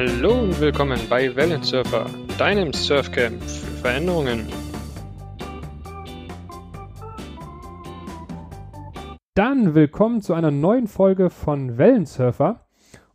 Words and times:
Hallo 0.00 0.42
und 0.42 0.60
willkommen 0.60 1.00
bei 1.10 1.34
Wellensurfer, 1.34 2.06
deinem 2.38 2.72
Surfcamp 2.72 3.42
für 3.42 3.66
Veränderungen. 3.82 4.46
Dann 9.34 9.74
willkommen 9.74 10.22
zu 10.22 10.34
einer 10.34 10.52
neuen 10.52 10.86
Folge 10.86 11.30
von 11.30 11.78
Wellensurfer. 11.78 12.68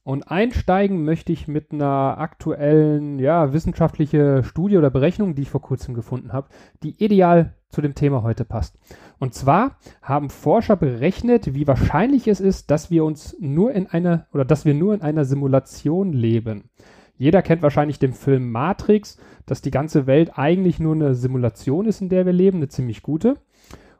Und 0.03 0.23
einsteigen 0.23 1.05
möchte 1.05 1.31
ich 1.31 1.47
mit 1.47 1.71
einer 1.71 2.17
aktuellen, 2.17 3.17
ja, 3.17 3.53
wissenschaftliche 3.53 4.43
Studie 4.43 4.77
oder 4.77 4.89
Berechnung, 4.89 5.35
die 5.35 5.43
ich 5.43 5.49
vor 5.49 5.61
kurzem 5.61 5.93
gefunden 5.93 6.33
habe, 6.33 6.49
die 6.83 7.01
ideal 7.01 7.53
zu 7.69 7.79
dem 7.79 7.95
Thema 7.95 8.23
heute 8.23 8.43
passt. 8.43 8.77
Und 9.19 9.33
zwar 9.33 9.77
haben 10.01 10.29
Forscher 10.29 10.75
berechnet, 10.75 11.53
wie 11.53 11.67
wahrscheinlich 11.67 12.27
es 12.27 12.39
ist, 12.39 12.71
dass 12.71 12.91
wir 12.91 13.05
uns 13.05 13.35
nur 13.39 13.71
in 13.73 13.87
einer 13.87 14.27
oder 14.33 14.45
dass 14.45 14.65
wir 14.65 14.73
nur 14.73 14.93
in 14.93 15.01
einer 15.01 15.25
Simulation 15.25 16.13
leben. 16.13 16.69
Jeder 17.17 17.41
kennt 17.41 17.61
wahrscheinlich 17.61 17.99
den 17.99 18.13
Film 18.13 18.51
Matrix, 18.51 19.17
dass 19.45 19.61
die 19.61 19.71
ganze 19.71 20.07
Welt 20.07 20.37
eigentlich 20.37 20.79
nur 20.79 20.95
eine 20.95 21.15
Simulation 21.15 21.85
ist, 21.85 22.01
in 22.01 22.09
der 22.09 22.25
wir 22.25 22.33
leben, 22.33 22.57
eine 22.57 22.67
ziemlich 22.67 23.03
gute. 23.03 23.37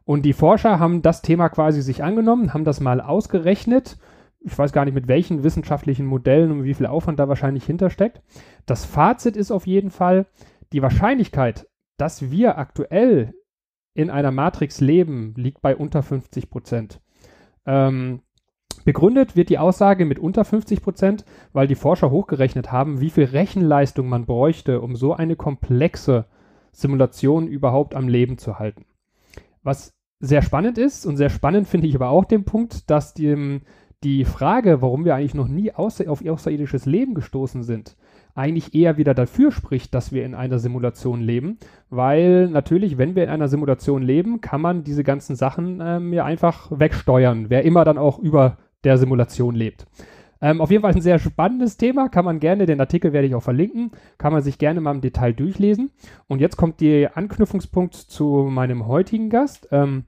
Und 0.04 0.24
die 0.24 0.34
Forscher 0.34 0.80
haben 0.80 1.02
das 1.02 1.22
Thema 1.22 1.50
quasi 1.50 1.82
sich 1.82 2.04
angenommen, 2.04 2.54
haben 2.54 2.66
das 2.66 2.82
mal 2.82 3.00
ausgerechnet 3.00 3.98
ich 4.44 4.58
weiß 4.58 4.74
gar 4.74 4.86
nicht, 4.86 4.94
mit 4.94 5.08
welchen 5.08 5.44
wissenschaftlichen 5.44 6.06
Modellen 6.06 6.52
und 6.52 6.64
wie 6.64 6.74
viel 6.74 6.86
Aufwand 6.86 7.20
da 7.20 7.30
wahrscheinlich 7.30 7.66
hintersteckt. 7.66 8.22
Das 8.66 8.86
Fazit 8.86 9.38
ist 9.38 9.52
auf 9.52 9.66
jeden 9.66 9.90
Fall, 9.90 10.26
die 10.74 10.82
Wahrscheinlichkeit, 10.82 11.68
dass 11.98 12.30
wir 12.30 12.58
aktuell 12.58 13.34
in 13.94 14.10
einer 14.10 14.32
Matrix 14.32 14.82
leben, 14.82 15.34
liegt 15.38 15.62
bei 15.62 15.76
unter 15.76 16.04
50 16.04 16.50
Prozent. 16.50 17.00
Ähm, 17.66 18.22
begründet 18.86 19.36
wird 19.36 19.50
die 19.50 19.60
Aussage 19.60 20.06
mit 20.06 20.20
unter 20.20 20.44
50 20.46 20.82
Prozent, 20.82 21.26
weil 21.54 21.68
die 21.68 21.76
Forscher 21.76 22.12
hochgerechnet 22.12 22.72
haben, 22.72 23.02
wie 23.02 23.10
viel 23.10 23.26
Rechenleistung 23.26 24.10
man 24.10 24.26
bräuchte, 24.26 24.82
um 24.82 24.96
so 24.96 25.14
eine 25.14 25.36
komplexe 25.36 26.26
Simulation 26.72 27.48
überhaupt 27.48 27.96
am 27.96 28.08
Leben 28.08 28.38
zu 28.38 28.60
halten. 28.60 28.86
Was 29.62 29.94
sehr 30.20 30.42
spannend 30.42 30.78
ist 30.78 31.06
und 31.06 31.18
sehr 31.18 31.30
spannend 31.30 31.68
finde 31.68 31.88
ich 31.88 31.96
aber 31.96 32.10
auch 32.10 32.26
den 32.26 32.46
Punkt, 32.46 32.90
dass 32.90 33.14
dem 33.14 33.62
die 34.04 34.26
Frage, 34.26 34.82
warum 34.82 35.06
wir 35.06 35.16
eigentlich 35.16 35.34
noch 35.34 35.48
nie 35.48 35.72
außer, 35.72 36.10
auf 36.10 36.26
außerirdisches 36.26 36.86
Leben 36.86 37.14
gestoßen 37.14 37.64
sind, 37.64 37.96
eigentlich 38.36 38.74
eher 38.74 38.98
wieder 38.98 39.14
dafür 39.14 39.52
spricht, 39.52 39.94
dass 39.94 40.12
wir 40.12 40.26
in 40.26 40.34
einer 40.36 40.60
Simulation 40.60 41.22
leben, 41.22 41.58
weil 41.90 42.48
natürlich, 42.50 42.98
wenn 42.98 43.16
wir 43.16 43.24
in 43.24 43.30
einer 43.30 43.48
Simulation 43.48 44.02
leben, 44.02 44.42
kann 44.42 44.62
man 44.62 44.84
diese 44.84 45.04
ganzen 45.04 45.36
Sachen 45.36 45.82
ähm, 45.84 46.14
ja 46.14 46.26
einfach 46.26 46.72
wegsteuern, 46.72 47.50
wer 47.50 47.64
immer 47.64 47.86
dann 47.86 47.98
auch 47.98 48.20
über 48.20 48.58
der 48.84 48.98
Simulation 48.98 49.56
lebt. 49.56 49.86
Ähm, 50.42 50.60
auf 50.60 50.72
jeden 50.72 50.82
Fall 50.82 50.94
ein 50.94 51.02
sehr 51.02 51.20
spannendes 51.20 51.78
Thema, 51.78 52.10
kann 52.10 52.26
man 52.26 52.40
gerne, 52.40 52.66
den 52.66 52.82
Artikel 52.82 53.14
werde 53.14 53.28
ich 53.28 53.36
auch 53.36 53.44
verlinken, 53.44 53.92
kann 54.18 54.34
man 54.34 54.42
sich 54.42 54.58
gerne 54.58 54.82
mal 54.82 54.94
im 54.94 55.00
Detail 55.00 55.32
durchlesen. 55.34 55.92
Und 56.28 56.42
jetzt 56.42 56.58
kommt 56.58 56.82
der 56.82 57.16
Anknüpfungspunkt 57.16 57.94
zu 57.94 58.50
meinem 58.52 58.88
heutigen 58.88 59.30
Gast. 59.30 59.70
Ähm, 59.72 60.06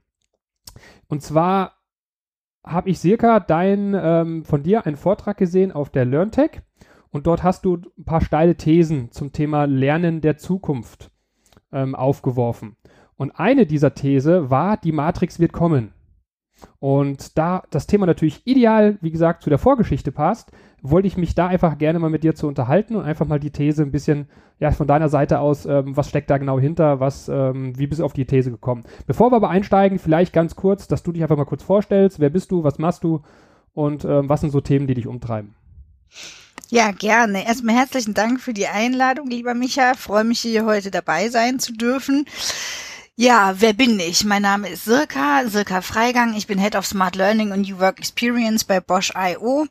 und 1.08 1.22
zwar 1.22 1.76
habe 2.62 2.90
ich 2.90 2.98
circa 2.98 3.40
dein, 3.40 3.96
ähm, 3.98 4.44
von 4.44 4.62
dir 4.62 4.84
einen 4.84 4.96
Vortrag 4.96 5.38
gesehen 5.38 5.72
auf 5.72 5.88
der 5.88 6.04
LearnTech 6.04 6.60
und 7.16 7.26
dort 7.26 7.42
hast 7.42 7.64
du 7.64 7.78
ein 7.98 8.04
paar 8.04 8.20
steile 8.20 8.56
Thesen 8.56 9.10
zum 9.10 9.32
Thema 9.32 9.64
Lernen 9.64 10.20
der 10.20 10.36
Zukunft 10.36 11.10
ähm, 11.72 11.94
aufgeworfen. 11.94 12.76
Und 13.16 13.40
eine 13.40 13.64
dieser 13.64 13.94
These 13.94 14.50
war, 14.50 14.76
die 14.76 14.92
Matrix 14.92 15.40
wird 15.40 15.54
kommen. 15.54 15.94
Und 16.78 17.38
da 17.38 17.62
das 17.70 17.86
Thema 17.86 18.04
natürlich 18.04 18.46
ideal, 18.46 18.98
wie 19.00 19.10
gesagt, 19.10 19.42
zu 19.42 19.48
der 19.48 19.58
Vorgeschichte 19.58 20.12
passt, 20.12 20.52
wollte 20.82 21.08
ich 21.08 21.16
mich 21.16 21.34
da 21.34 21.46
einfach 21.46 21.78
gerne 21.78 21.98
mal 21.98 22.10
mit 22.10 22.22
dir 22.22 22.34
zu 22.34 22.48
unterhalten 22.48 22.96
und 22.96 23.04
einfach 23.04 23.26
mal 23.26 23.40
die 23.40 23.50
These 23.50 23.82
ein 23.82 23.92
bisschen, 23.92 24.28
ja, 24.58 24.70
von 24.72 24.86
deiner 24.86 25.08
Seite 25.08 25.40
aus, 25.40 25.64
ähm, 25.64 25.96
was 25.96 26.10
steckt 26.10 26.28
da 26.28 26.36
genau 26.36 26.60
hinter, 26.60 27.00
was, 27.00 27.30
ähm, 27.30 27.78
wie 27.78 27.86
bist 27.86 28.02
du 28.02 28.04
auf 28.04 28.12
die 28.12 28.26
These 28.26 28.50
gekommen? 28.50 28.84
Bevor 29.06 29.32
wir 29.32 29.36
aber 29.36 29.48
einsteigen, 29.48 29.98
vielleicht 29.98 30.34
ganz 30.34 30.54
kurz, 30.54 30.86
dass 30.86 31.02
du 31.02 31.12
dich 31.12 31.22
einfach 31.22 31.38
mal 31.38 31.46
kurz 31.46 31.62
vorstellst, 31.62 32.20
wer 32.20 32.28
bist 32.28 32.50
du, 32.50 32.62
was 32.62 32.78
machst 32.78 33.04
du 33.04 33.22
und 33.72 34.04
ähm, 34.04 34.28
was 34.28 34.42
sind 34.42 34.50
so 34.50 34.60
Themen, 34.60 34.86
die 34.86 34.94
dich 34.94 35.06
umtreiben? 35.06 35.54
Ja, 36.68 36.90
gerne. 36.90 37.46
Erstmal 37.46 37.76
herzlichen 37.76 38.14
Dank 38.14 38.40
für 38.40 38.52
die 38.52 38.66
Einladung, 38.66 39.30
lieber 39.30 39.54
Micha. 39.54 39.94
Freue 39.94 40.24
mich, 40.24 40.40
hier 40.40 40.64
heute 40.64 40.90
dabei 40.90 41.28
sein 41.28 41.60
zu 41.60 41.72
dürfen. 41.72 42.26
Ja, 43.14 43.54
wer 43.60 43.72
bin 43.72 44.00
ich? 44.00 44.24
Mein 44.24 44.42
Name 44.42 44.68
ist 44.68 44.84
Sirka, 44.84 45.46
Sirka 45.46 45.80
Freigang. 45.80 46.34
Ich 46.34 46.48
bin 46.48 46.58
Head 46.58 46.74
of 46.74 46.84
Smart 46.84 47.14
Learning 47.14 47.52
und 47.52 47.62
New 47.62 47.78
Work 47.78 48.00
Experience 48.00 48.64
bei 48.64 48.80
Bosch 48.80 49.12
IO. 49.16 49.66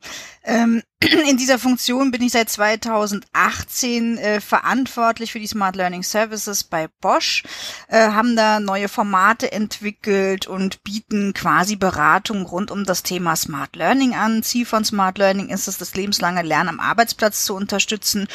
Ähm, 0.46 0.84
in 1.30 1.38
dieser 1.38 1.60
Funktion 1.60 2.12
bin 2.12 2.22
ich 2.22 2.32
seit 2.32 2.50
2018 2.50 4.18
äh, 4.18 4.42
verantwortlich 4.42 5.32
für 5.32 5.40
die 5.40 5.48
Smart 5.48 5.76
Learning 5.76 6.04
Services 6.04 6.64
bei 6.64 6.88
Bosch, 7.02 7.44
äh, 7.90 8.10
haben 8.10 8.36
da 8.36 8.60
neue 8.60 8.88
Formate 8.88 9.52
entwickelt 9.52 10.48
und 10.48 10.84
bieten 10.84 11.34
quasi 11.34 11.76
Beratung 11.76 12.46
rund 12.46 12.72
um 12.72 12.86
das 12.86 13.04
Thema 13.04 13.36
Smart 13.36 13.76
Learning 13.76 14.16
an. 14.16 14.42
Ziel 14.42 14.66
von 14.66 14.86
Smart 14.86 15.18
Learning 15.18 15.50
ist 15.50 15.68
es, 15.68 15.78
das 15.78 15.96
lebenslange 15.96 16.44
Lernen 16.44 16.70
am 16.70 16.80
Arbeitsplatz 16.80 17.46
zu 17.46 17.56
unterstützen 17.56 18.28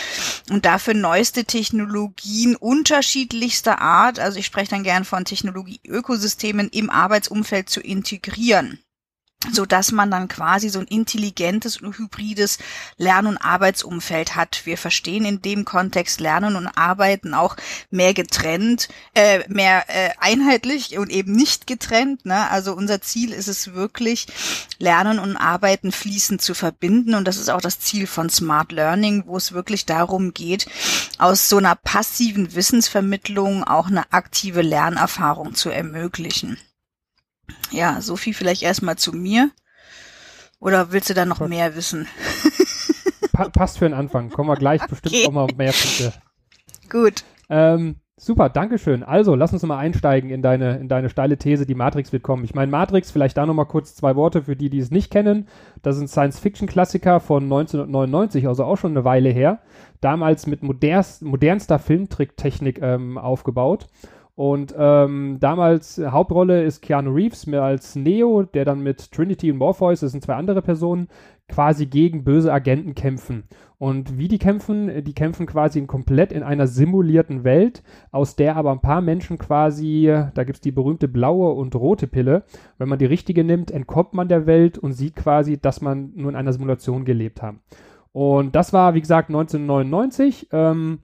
und 0.51 0.65
dafür 0.65 0.95
neueste 0.95 1.45
Technologien 1.45 2.57
unterschiedlichster 2.57 3.81
Art, 3.81 4.19
also 4.19 4.39
ich 4.39 4.47
spreche 4.47 4.71
dann 4.71 4.85
gern 4.85 5.05
von 5.05 5.25
Technologie-Ökosystemen 5.25 6.69
im 6.69 6.91
Arbeitsumfeld 6.91 7.71
zu 7.71 7.81
integrieren 7.81 8.81
so 9.53 9.65
dass 9.65 9.91
man 9.91 10.11
dann 10.11 10.29
quasi 10.29 10.69
so 10.69 10.81
ein 10.81 10.87
intelligentes 10.87 11.79
und 11.79 11.97
hybrides 11.97 12.59
Lern- 12.99 13.27
und 13.27 13.39
Arbeitsumfeld 13.39 14.37
hat. 14.37 14.67
Wir 14.67 14.77
verstehen 14.77 15.25
in 15.25 15.41
dem 15.41 15.65
Kontext 15.65 16.21
Lernen 16.21 16.57
und 16.57 16.67
Arbeiten 16.69 17.33
auch 17.33 17.57
mehr 17.91 18.13
getrennt, 18.13 18.89
äh, 19.15 19.41
mehr 19.49 19.85
äh, 19.89 20.11
einheitlich 20.19 20.99
und 20.99 21.11
eben 21.11 21.33
nicht 21.33 21.67
getrennt. 21.67 22.27
Ne? 22.27 22.51
Also 22.51 22.75
unser 22.75 23.01
Ziel 23.01 23.33
ist 23.33 23.49
es 23.49 23.73
wirklich, 23.73 24.27
Lernen 24.79 25.19
und 25.19 25.37
Arbeiten 25.37 25.91
fließend 25.91 26.43
zu 26.43 26.53
verbinden 26.53 27.15
und 27.15 27.27
das 27.27 27.39
ist 27.39 27.49
auch 27.49 27.63
das 27.63 27.81
Ziel 27.81 28.07
von 28.07 28.29
Smart 28.29 28.73
Learning, 28.73 29.25
wo 29.27 29.39
es 29.39 29.53
wirklich 29.53 29.87
darum 29.87 30.35
geht, 30.35 30.67
aus 31.19 31.49
so 31.49 31.57
einer 31.57 31.77
passiven 31.77 32.55
Wissensvermittlung 32.55 33.65
auch 33.65 33.87
eine 33.87 34.13
aktive 34.13 34.61
Lernerfahrung 34.61 35.55
zu 35.55 35.71
ermöglichen. 35.71 36.59
Ja, 37.71 38.01
so 38.01 38.17
viel 38.17 38.35
vielleicht 38.35 38.63
erstmal 38.63 38.97
zu 38.97 39.13
mir. 39.13 39.51
Oder 40.61 40.93
willst 40.93 41.09
du 41.09 41.15
da 41.15 41.25
noch 41.25 41.41
mehr 41.47 41.75
wissen? 41.75 42.07
Pa 43.33 43.49
passt 43.49 43.79
für 43.79 43.87
den 43.87 43.95
Anfang. 43.95 44.31
Kommen 44.31 44.51
wir 44.51 44.57
gleich 44.57 44.87
bestimmt 44.87 45.15
okay. 45.15 45.25
noch 45.25 45.33
mal 45.33 45.49
mehr 45.57 45.73
Punkte. 45.73 46.13
Gut. 46.91 47.25
Ähm, 47.49 47.97
super, 48.17 48.51
Dankeschön. 48.51 49.03
Also, 49.03 49.35
lass 49.35 49.53
uns 49.53 49.63
mal 49.63 49.79
einsteigen 49.79 50.29
in 50.29 50.43
deine, 50.43 50.77
in 50.79 50.89
deine 50.89 51.09
steile 51.09 51.39
These, 51.39 51.65
die 51.65 51.75
Matrix 51.75 52.13
wird 52.13 52.23
kommen. 52.23 52.45
Ich 52.45 52.55
meine, 52.55 52.71
Matrix, 52.71 53.11
vielleicht 53.11 53.39
da 53.39 53.47
nochmal 53.47 53.67
kurz 53.67 53.95
zwei 53.95 54.17
Worte 54.17 54.43
für 54.43 54.57
die, 54.57 54.69
die 54.69 54.79
es 54.79 54.91
nicht 54.91 55.11
kennen. 55.11 55.49
Das 55.83 55.97
ist 55.97 56.03
ein 56.03 56.09
Science-Fiction-Klassiker 56.09 57.21
von 57.21 57.45
1999, 57.45 58.47
also 58.47 58.65
auch 58.65 58.77
schon 58.77 58.93
eine 58.93 59.05
Weile 59.05 59.31
her. 59.31 59.61
Damals 60.03 60.47
mit 60.47 60.63
modernst, 60.63 61.23
modernster 61.23 61.79
Filmtricktechnik 61.79 62.83
ähm, 62.83 63.17
aufgebaut. 63.17 63.87
Und 64.41 64.75
ähm, 64.75 65.37
damals 65.39 65.99
äh, 65.99 66.07
Hauptrolle 66.07 66.65
ist 66.65 66.81
Keanu 66.81 67.13
Reeves 67.13 67.47
mehr 67.47 67.63
als 67.63 67.95
Neo, 67.95 68.43
der 68.45 68.65
dann 68.65 68.81
mit 68.81 69.13
Trinity 69.13 69.53
und 69.53 69.59
Morpheus, 69.59 70.01
das 70.01 70.13
sind 70.13 70.25
zwei 70.25 70.37
andere 70.37 70.63
Personen, 70.63 71.09
quasi 71.47 71.85
gegen 71.85 72.25
böse 72.25 72.51
Agenten 72.51 72.95
kämpfen. 72.95 73.45
Und 73.77 74.17
wie 74.17 74.29
die 74.29 74.39
kämpfen, 74.39 74.89
äh, 74.89 75.03
die 75.03 75.13
kämpfen 75.13 75.45
quasi 75.45 75.85
komplett 75.85 76.33
in 76.33 76.43
einer 76.43 76.67
simulierten 76.67 77.45
Welt, 77.45 77.83
aus 78.13 78.35
der 78.35 78.57
aber 78.57 78.73
ein 78.73 78.81
paar 78.81 79.03
Menschen 79.03 79.37
quasi, 79.37 80.07
da 80.33 80.45
gibt 80.45 80.57
es 80.57 80.63
die 80.63 80.73
berühmte 80.73 81.07
blaue 81.07 81.53
und 81.53 81.77
rote 81.77 82.07
Pille. 82.07 82.45
Wenn 82.79 82.89
man 82.89 82.99
die 82.99 83.05
richtige 83.05 83.45
nimmt, 83.45 83.71
entkommt 83.71 84.15
man 84.15 84.29
der 84.29 84.47
Welt 84.47 84.79
und 84.79 84.95
sieht 84.95 85.17
quasi, 85.17 85.61
dass 85.61 85.83
man 85.83 86.13
nur 86.15 86.31
in 86.31 86.37
einer 86.37 86.55
Simulation 86.55 87.05
gelebt 87.05 87.43
hat. 87.43 87.57
Und 88.13 88.57
das 88.57 88.73
war, 88.73 88.95
wie 88.95 89.03
gesagt, 89.03 89.29
1999. 89.29 90.49
Ähm, 90.51 91.01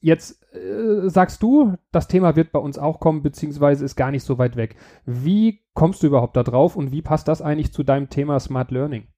Jetzt 0.00 0.42
äh, 0.54 1.08
sagst 1.08 1.42
du, 1.42 1.74
das 1.92 2.08
Thema 2.08 2.34
wird 2.34 2.52
bei 2.52 2.58
uns 2.58 2.78
auch 2.78 3.00
kommen, 3.00 3.22
beziehungsweise 3.22 3.84
ist 3.84 3.96
gar 3.96 4.10
nicht 4.10 4.24
so 4.24 4.38
weit 4.38 4.56
weg. 4.56 4.76
Wie 5.04 5.60
kommst 5.74 6.02
du 6.02 6.06
überhaupt 6.06 6.36
da 6.36 6.42
drauf 6.42 6.74
und 6.74 6.90
wie 6.90 7.02
passt 7.02 7.28
das 7.28 7.42
eigentlich 7.42 7.72
zu 7.72 7.82
deinem 7.82 8.08
Thema 8.08 8.40
Smart 8.40 8.70
Learning? 8.70 9.08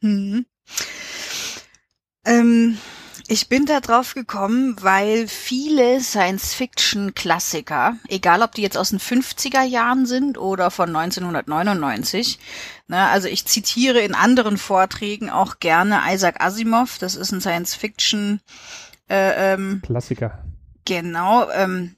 Mhm. 0.00 0.46
Ähm, 2.24 2.78
ich 3.26 3.48
bin 3.48 3.66
da 3.66 3.80
drauf 3.80 4.14
gekommen, 4.14 4.76
weil 4.80 5.26
viele 5.26 6.00
Science-Fiction-Klassiker, 6.00 7.96
egal 8.08 8.42
ob 8.42 8.52
die 8.52 8.62
jetzt 8.62 8.78
aus 8.78 8.90
den 8.90 9.00
50er 9.00 9.62
Jahren 9.62 10.06
sind 10.06 10.38
oder 10.38 10.70
von 10.70 10.94
1999, 10.94 12.38
ne, 12.86 13.08
also 13.08 13.26
ich 13.26 13.46
zitiere 13.46 14.00
in 14.00 14.14
anderen 14.14 14.56
Vorträgen 14.56 15.30
auch 15.30 15.58
gerne 15.58 16.00
Isaac 16.10 16.44
Asimov, 16.44 16.98
das 16.98 17.16
ist 17.16 17.32
ein 17.32 17.40
Science-Fiction- 17.40 18.40
äh, 19.12 19.54
ähm, 19.54 19.82
Klassiker. 19.84 20.42
Genau, 20.86 21.50
ähm, 21.50 21.96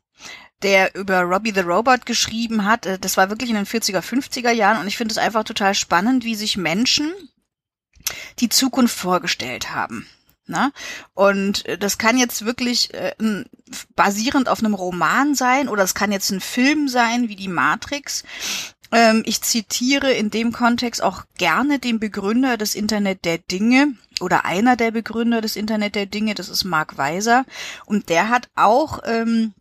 der 0.63 0.95
über 0.95 1.21
Robbie 1.21 1.53
the 1.55 1.61
Robot 1.61 2.07
geschrieben 2.07 2.65
hat. 2.65 2.87
Äh, 2.87 2.99
das 2.99 3.17
war 3.17 3.31
wirklich 3.31 3.51
in 3.51 3.57
den 3.57 3.67
40er, 3.67 4.01
50er 4.01 4.51
Jahren 4.51 4.81
und 4.81 4.89
ich 4.89 4.97
finde 4.97 5.13
es 5.13 5.19
einfach 5.19 5.45
total 5.45 5.75
spannend, 5.75 6.25
wie 6.25 6.35
sich 6.35 6.57
Menschen 6.57 7.13
die 8.41 8.49
Zukunft 8.49 8.97
vorgestellt 8.97 9.75
haben. 9.75 10.07
Ne? 10.47 10.73
Und 11.15 11.65
äh, 11.67 11.79
das 11.79 11.99
kann 11.99 12.19
jetzt 12.19 12.45
wirklich 12.45 12.93
äh, 12.93 13.15
basierend 13.95 14.49
auf 14.49 14.59
einem 14.59 14.75
Roman 14.75 15.35
sein 15.35 15.69
oder 15.69 15.85
es 15.85 15.95
kann 15.95 16.13
jetzt 16.13 16.31
ein 16.31 16.41
Film 16.41 16.89
sein 16.89 17.29
wie 17.29 17.37
die 17.37 17.49
Matrix. 17.49 18.25
Ähm, 18.93 19.23
ich 19.25 19.41
zitiere 19.41 20.13
in 20.13 20.31
dem 20.31 20.53
Kontext 20.53 21.03
auch 21.03 21.25
gerne 21.39 21.79
den 21.79 21.99
Begründer 21.99 22.57
des 22.57 22.75
Internet 22.75 23.25
der 23.25 23.39
Dinge 23.39 23.95
oder 24.21 24.45
einer 24.45 24.77
der 24.77 24.91
Begründer 24.91 25.41
des 25.41 25.57
Internet 25.57 25.95
der 25.95 26.07
Dinge, 26.07 26.35
das 26.35 26.49
ist 26.49 26.65
Mark 26.65 26.97
Weiser. 26.97 27.45
Und 27.87 28.09
der 28.09 28.29
hat 28.29 28.49
auch 28.55 29.01
ähm, 29.05 29.55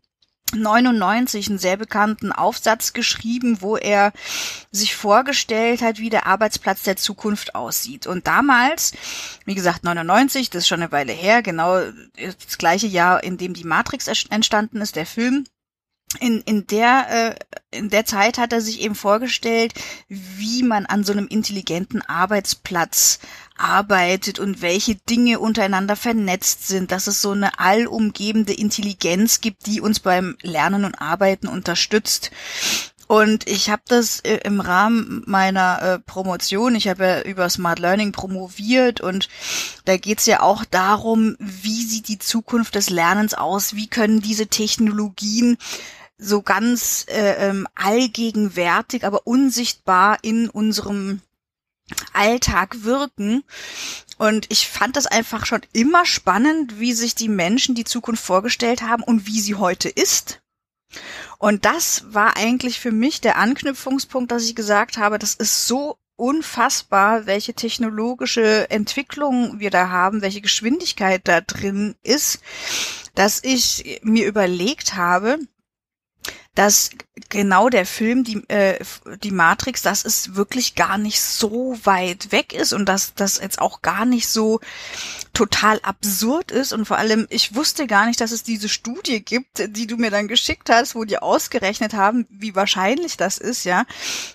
99 0.56 1.50
einen 1.50 1.60
sehr 1.60 1.78
bekannten 1.78 2.32
Aufsatz 2.32 2.94
geschrieben, 2.94 3.62
wo 3.62 3.78
er 3.78 4.14
sich 4.72 4.96
vorgestellt 4.96 5.82
hat, 5.82 5.98
wie 5.98 6.10
der 6.10 6.28
Arbeitsplatz 6.28 6.84
der 6.84 6.96
Zukunft 6.96 7.56
aussieht. 7.56 8.08
Und 8.08 8.28
damals, 8.28 8.94
wie 9.46 9.56
gesagt, 9.56 9.84
99, 9.84 10.50
das 10.50 10.64
ist 10.64 10.68
schon 10.68 10.82
eine 10.82 10.92
Weile 10.92 11.14
her, 11.14 11.42
genau 11.42 11.80
das 12.16 12.58
gleiche 12.58 12.88
Jahr, 12.88 13.24
in 13.24 13.38
dem 13.38 13.54
die 13.54 13.64
Matrix 13.64 14.08
entstanden 14.08 14.82
ist, 14.82 14.96
der 14.96 15.06
Film, 15.06 15.46
in, 16.20 16.42
in 16.42 16.68
der 16.68 17.08
äh, 17.10 17.36
in 17.72 17.90
der 17.90 18.06
Zeit 18.06 18.38
hat 18.38 18.54
er 18.54 18.62
sich 18.62 18.82
eben 18.82 18.96
vorgestellt, 18.96 19.74
wie 20.08 20.64
man 20.64 20.86
an 20.86 21.04
so 21.04 21.12
einem 21.12 21.28
intelligenten 21.28 22.02
Arbeitsplatz 22.02 23.20
arbeitet 23.58 24.40
und 24.40 24.62
welche 24.62 24.96
Dinge 24.96 25.40
untereinander 25.40 25.96
vernetzt 25.96 26.68
sind, 26.68 26.92
dass 26.92 27.08
es 27.08 27.22
so 27.22 27.32
eine 27.32 27.60
allumgebende 27.60 28.54
Intelligenz 28.54 29.42
gibt, 29.42 29.66
die 29.66 29.82
uns 29.82 30.00
beim 30.00 30.38
Lernen 30.42 30.86
und 30.86 31.02
Arbeiten 31.02 31.48
unterstützt. 31.48 32.32
Und 33.08 33.48
ich 33.48 33.70
habe 33.70 33.84
das 33.88 34.22
äh, 34.22 34.40
im 34.44 34.60
Rahmen 34.60 35.24
meiner 35.28 35.82
äh, 35.82 36.00
Promotion, 36.00 36.74
ich 36.74 36.88
habe 36.88 37.04
ja 37.04 37.22
über 37.22 37.50
Smart 37.50 37.80
Learning 37.80 38.12
promoviert 38.12 39.02
und 39.02 39.30
da 39.86 39.98
geht's 39.98 40.26
ja 40.26 40.42
auch 40.42 40.64
darum, 40.66 41.36
wie 41.38 41.84
sieht 41.84 42.08
die 42.08 42.18
Zukunft 42.18 42.76
des 42.76 42.90
Lernens 42.90 43.34
aus, 43.34 43.76
wie 43.76 43.88
können 43.88 44.22
diese 44.22 44.48
Technologien 44.48 45.58
so 46.18 46.42
ganz 46.42 47.06
äh, 47.10 47.50
ähm, 47.50 47.68
allgegenwärtig, 47.76 49.06
aber 49.06 49.26
unsichtbar 49.26 50.20
in 50.22 50.50
unserem 50.50 51.22
Alltag 52.14 52.84
wirken. 52.84 53.44
Und 54.18 54.46
ich 54.50 54.68
fand 54.68 54.96
das 54.96 55.06
einfach 55.06 55.46
schon 55.46 55.62
immer 55.74 56.06
spannend, 56.06 56.80
wie 56.80 56.94
sich 56.94 57.16
die 57.16 57.30
Menschen 57.30 57.76
die 57.76 57.84
Zukunft 57.84 58.24
vorgestellt 58.24 58.82
haben 58.82 59.04
und 59.04 59.26
wie 59.26 59.40
sie 59.40 59.56
heute 59.56 59.90
ist. 59.90 60.42
Und 61.40 61.66
das 61.66 62.06
war 62.14 62.38
eigentlich 62.38 62.80
für 62.80 62.92
mich 62.92 63.20
der 63.20 63.38
Anknüpfungspunkt, 63.38 64.32
dass 64.32 64.46
ich 64.46 64.56
gesagt 64.56 64.98
habe, 64.98 65.20
das 65.20 65.34
ist 65.34 65.68
so 65.68 65.98
unfassbar, 66.16 67.26
welche 67.26 67.54
technologische 67.54 68.70
Entwicklung 68.70 69.60
wir 69.60 69.72
da 69.72 69.90
haben, 69.90 70.22
welche 70.22 70.42
Geschwindigkeit 70.42 71.22
da 71.28 71.42
drin 71.42 71.96
ist, 72.04 72.40
dass 73.16 73.44
ich 73.44 74.00
mir 74.04 74.28
überlegt 74.28 74.96
habe, 74.96 75.40
dass 76.56 76.92
genau 77.30 77.70
der 77.70 77.86
Film, 77.86 78.24
die, 78.24 78.48
äh, 78.48 78.80
die 79.24 79.32
Matrix, 79.32 79.82
dass 79.82 80.06
es 80.06 80.36
wirklich 80.36 80.76
gar 80.76 80.98
nicht 80.98 81.20
so 81.22 81.78
weit 81.84 82.32
weg 82.32 82.54
ist 82.54 82.74
und 82.74 82.86
dass 82.86 83.16
das 83.16 83.40
jetzt 83.40 83.60
auch 83.60 83.82
gar 83.82 84.06
nicht 84.06 84.28
so 84.28 84.60
total 85.34 85.80
absurd 85.82 86.52
ist 86.52 86.74
und 86.74 86.86
vor 86.86 86.98
allem, 86.98 87.26
ich 87.32 87.56
wusste 87.56 87.88
gar 87.88 88.06
nicht, 88.06 88.22
dass 88.22 88.32
es 88.32 88.44
diese 88.44 88.70
Studie 88.70 89.24
gibt, 89.24 89.76
die 89.76 89.88
du 89.88 89.98
mir 89.98 90.12
dann 90.12 90.28
geschickt 90.28 90.70
hast, 90.70 90.94
wo 90.94 91.06
die 91.06 91.18
ausgerechnet 91.18 91.94
haben, 91.94 92.28
wie 92.30 92.56
wahrscheinlich 92.56 93.18
das 93.18 93.40
ist, 93.40 93.64
ja. 93.64 93.86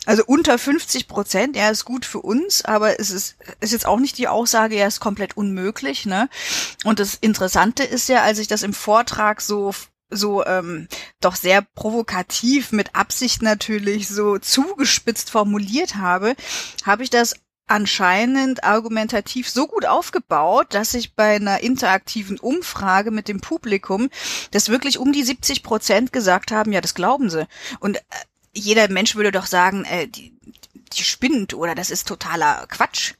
Also 0.05 0.25
unter 0.26 0.59
50 0.59 1.06
Prozent, 1.06 1.56
ja, 1.56 1.70
ist 1.70 1.85
gut 1.85 2.05
für 2.05 2.20
uns, 2.20 2.65
aber 2.65 2.99
es 2.99 3.11
ist, 3.11 3.37
ist 3.61 3.73
jetzt 3.73 3.87
auch 3.87 4.00
nicht 4.00 4.19
die 4.19 4.29
Aussage, 4.29 4.76
ja, 4.76 4.88
ist 4.88 4.99
komplett 4.99 5.37
unmöglich, 5.37 6.05
ne. 6.05 6.29
Und 6.82 6.99
das 6.99 7.15
Interessante 7.15 7.85
ist 7.85 8.09
ja, 8.09 8.23
als 8.23 8.41
ich 8.41 8.49
das 8.49 8.65
im 8.65 8.73
Vortrag 8.73 9.41
so 9.41 9.73
so 10.10 10.44
ähm, 10.44 10.88
doch 11.20 11.37
sehr 11.37 11.62
provokativ 11.62 12.72
mit 12.72 12.94
Absicht 12.94 13.43
natürlich 13.43 14.08
so 14.08 14.38
zugespitzt 14.38 15.31
formuliert 15.31 15.96
habe, 15.96 16.34
habe 16.84 17.02
ich 17.02 17.10
das 17.10 17.34
anscheinend 17.69 18.64
argumentativ 18.64 19.49
so 19.49 19.66
gut 19.66 19.84
aufgebaut, 19.84 20.69
dass 20.70 20.94
ich 20.94 21.14
bei 21.14 21.37
einer 21.37 21.60
interaktiven 21.60 22.38
Umfrage 22.38 23.10
mit 23.10 23.28
dem 23.28 23.40
Publikum, 23.40 24.08
das 24.50 24.70
wirklich 24.70 24.99
um 24.99 25.12
die 25.12 25.22
70 25.22 25.62
Prozent 25.62 26.12
gesagt 26.12 26.50
haben, 26.50 26.72
ja, 26.72 26.81
das 26.81 26.94
glauben 26.94 27.31
sie. 27.31 27.46
Und 27.78 27.96
äh, 27.96 28.00
jeder 28.55 28.88
Mensch 28.88 29.14
würde 29.14 29.32
doch 29.32 29.46
sagen, 29.46 29.84
äh, 29.84 30.08
die, 30.08 30.34
die 30.94 31.05
spinnt 31.05 31.55
oder 31.55 31.75
das 31.75 31.90
ist 31.90 32.08
totaler 32.08 32.66
Quatsch. 32.69 33.14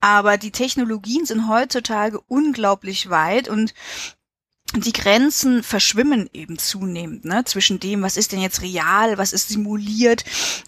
Aber 0.00 0.36
die 0.36 0.52
Technologien 0.52 1.24
sind 1.24 1.48
heutzutage 1.48 2.20
unglaublich 2.28 3.08
weit 3.08 3.48
und 3.48 3.72
die 4.84 4.92
Grenzen 4.92 5.62
verschwimmen 5.62 6.28
eben 6.32 6.58
zunehmend, 6.58 7.24
ne, 7.24 7.44
zwischen 7.44 7.80
dem, 7.80 8.02
was 8.02 8.16
ist 8.16 8.32
denn 8.32 8.40
jetzt 8.40 8.62
real, 8.62 9.18
was 9.18 9.32
ist 9.32 9.48
simuliert. 9.48 10.24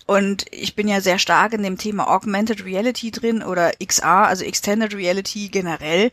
Und 0.07 0.47
ich 0.51 0.75
bin 0.75 0.89
ja 0.89 1.01
sehr 1.01 1.19
stark 1.19 1.53
in 1.53 1.63
dem 1.63 1.79
Thema 1.79 2.09
Augmented 2.09 2.65
Reality 2.65 3.11
drin 3.11 3.43
oder 3.43 3.73
XR, 3.85 4.27
also 4.27 4.45
Extended 4.45 4.95
Reality 4.95 5.49
generell. 5.49 6.11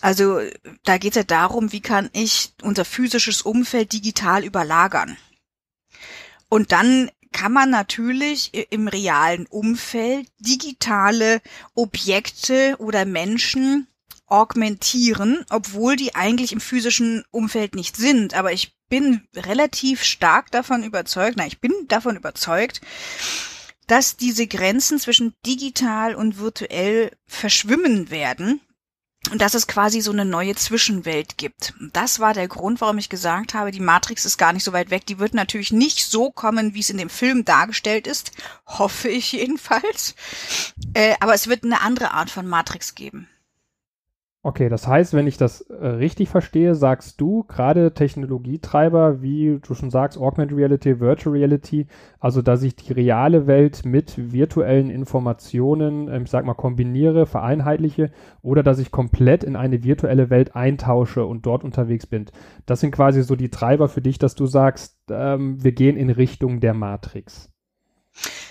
Also 0.00 0.40
da 0.84 0.98
geht 0.98 1.12
es 1.12 1.16
ja 1.16 1.22
darum, 1.24 1.72
wie 1.72 1.80
kann 1.80 2.10
ich 2.12 2.52
unser 2.62 2.84
physisches 2.84 3.42
Umfeld 3.42 3.92
digital 3.92 4.44
überlagern. 4.44 5.16
Und 6.48 6.72
dann 6.72 7.10
kann 7.32 7.52
man 7.52 7.70
natürlich 7.70 8.52
im 8.70 8.88
realen 8.88 9.46
Umfeld 9.46 10.28
digitale 10.38 11.42
Objekte 11.74 12.76
oder 12.78 13.04
Menschen 13.04 13.87
augmentieren, 14.28 15.44
obwohl 15.50 15.96
die 15.96 16.14
eigentlich 16.14 16.52
im 16.52 16.60
physischen 16.60 17.24
Umfeld 17.30 17.74
nicht 17.74 17.96
sind. 17.96 18.34
Aber 18.34 18.52
ich 18.52 18.72
bin 18.88 19.26
relativ 19.34 20.02
stark 20.02 20.50
davon 20.50 20.82
überzeugt, 20.82 21.36
na, 21.36 21.46
ich 21.46 21.60
bin 21.60 21.72
davon 21.88 22.16
überzeugt, 22.16 22.80
dass 23.86 24.16
diese 24.16 24.46
Grenzen 24.46 24.98
zwischen 24.98 25.34
digital 25.46 26.14
und 26.14 26.38
virtuell 26.38 27.10
verschwimmen 27.26 28.10
werden 28.10 28.60
und 29.30 29.42
dass 29.42 29.54
es 29.54 29.66
quasi 29.66 30.00
so 30.00 30.12
eine 30.12 30.24
neue 30.24 30.54
Zwischenwelt 30.54 31.36
gibt. 31.36 31.74
Das 31.92 32.20
war 32.20 32.34
der 32.34 32.48
Grund, 32.48 32.80
warum 32.80 32.98
ich 32.98 33.08
gesagt 33.08 33.54
habe, 33.54 33.70
die 33.70 33.80
Matrix 33.80 34.24
ist 34.24 34.38
gar 34.38 34.52
nicht 34.52 34.64
so 34.64 34.72
weit 34.72 34.90
weg. 34.90 35.06
Die 35.06 35.18
wird 35.18 35.34
natürlich 35.34 35.72
nicht 35.72 36.06
so 36.06 36.30
kommen, 36.30 36.74
wie 36.74 36.80
es 36.80 36.90
in 36.90 36.98
dem 36.98 37.10
Film 37.10 37.44
dargestellt 37.44 38.06
ist, 38.06 38.32
hoffe 38.66 39.08
ich 39.08 39.32
jedenfalls. 39.32 40.14
Äh, 40.94 41.14
aber 41.20 41.34
es 41.34 41.48
wird 41.48 41.64
eine 41.64 41.80
andere 41.80 42.12
Art 42.12 42.30
von 42.30 42.46
Matrix 42.46 42.94
geben. 42.94 43.28
Okay, 44.44 44.68
das 44.68 44.86
heißt, 44.86 45.14
wenn 45.14 45.26
ich 45.26 45.36
das 45.36 45.62
äh, 45.62 45.84
richtig 45.84 46.28
verstehe, 46.28 46.76
sagst 46.76 47.20
du 47.20 47.42
gerade 47.42 47.92
Technologietreiber, 47.92 49.20
wie 49.20 49.58
du 49.60 49.74
schon 49.74 49.90
sagst, 49.90 50.16
Augmented 50.16 50.56
Reality, 50.56 51.00
Virtual 51.00 51.34
Reality, 51.34 51.88
also 52.20 52.40
dass 52.40 52.62
ich 52.62 52.76
die 52.76 52.92
reale 52.92 53.48
Welt 53.48 53.84
mit 53.84 54.32
virtuellen 54.32 54.90
Informationen, 54.90 56.06
äh, 56.06 56.22
ich 56.22 56.30
sag 56.30 56.44
mal, 56.44 56.54
kombiniere, 56.54 57.26
vereinheitliche 57.26 58.12
oder 58.40 58.62
dass 58.62 58.78
ich 58.78 58.92
komplett 58.92 59.42
in 59.42 59.56
eine 59.56 59.82
virtuelle 59.82 60.30
Welt 60.30 60.54
eintausche 60.54 61.26
und 61.26 61.44
dort 61.44 61.64
unterwegs 61.64 62.06
bin. 62.06 62.26
Das 62.64 62.78
sind 62.78 62.92
quasi 62.92 63.24
so 63.24 63.34
die 63.34 63.50
Treiber 63.50 63.88
für 63.88 64.02
dich, 64.02 64.18
dass 64.18 64.36
du 64.36 64.46
sagst, 64.46 64.96
ähm, 65.10 65.62
wir 65.64 65.72
gehen 65.72 65.96
in 65.96 66.10
Richtung 66.10 66.60
der 66.60 66.74
Matrix. 66.74 67.50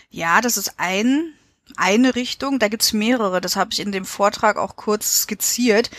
Ja, 0.09 0.41
das 0.41 0.57
ist 0.57 0.75
ein 0.77 1.31
eine 1.75 2.15
Richtung, 2.15 2.59
da 2.59 2.67
gibt's 2.67 2.93
mehrere, 2.93 3.41
das 3.41 3.55
habe 3.55 3.71
ich 3.73 3.79
in 3.79 3.91
dem 3.91 4.05
Vortrag 4.05 4.57
auch 4.57 4.75
kurz 4.75 5.23
skizziert. 5.23 5.89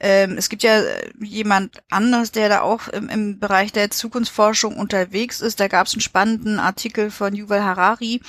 Ähm, 0.00 0.36
es 0.38 0.48
gibt 0.48 0.62
ja 0.62 0.80
jemand 1.20 1.82
anders, 1.90 2.30
der 2.30 2.48
da 2.48 2.60
auch 2.60 2.86
im, 2.88 3.08
im 3.08 3.40
Bereich 3.40 3.72
der 3.72 3.90
Zukunftsforschung 3.90 4.76
unterwegs 4.76 5.40
ist. 5.40 5.58
Da 5.58 5.66
gab's 5.66 5.94
einen 5.94 6.00
spannenden 6.00 6.60
Artikel 6.60 7.10
von 7.10 7.34
Yuval 7.34 7.64
Harari, 7.64 8.20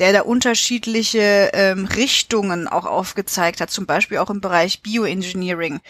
der 0.00 0.12
da 0.12 0.22
unterschiedliche 0.22 1.50
ähm, 1.52 1.84
Richtungen 1.84 2.66
auch 2.66 2.86
aufgezeigt 2.86 3.60
hat, 3.60 3.70
zum 3.70 3.86
Beispiel 3.86 4.18
auch 4.18 4.30
im 4.30 4.40
Bereich 4.40 4.82
Bioengineering. 4.82 5.80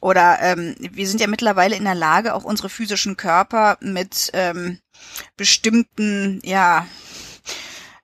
Oder 0.00 0.38
ähm, 0.40 0.76
wir 0.78 1.08
sind 1.08 1.20
ja 1.20 1.26
mittlerweile 1.26 1.74
in 1.74 1.84
der 1.84 1.96
Lage, 1.96 2.34
auch 2.34 2.44
unsere 2.44 2.68
physischen 2.68 3.16
Körper 3.16 3.78
mit 3.80 4.30
ähm, 4.32 4.78
bestimmten, 5.36 6.40
ja, 6.44 6.86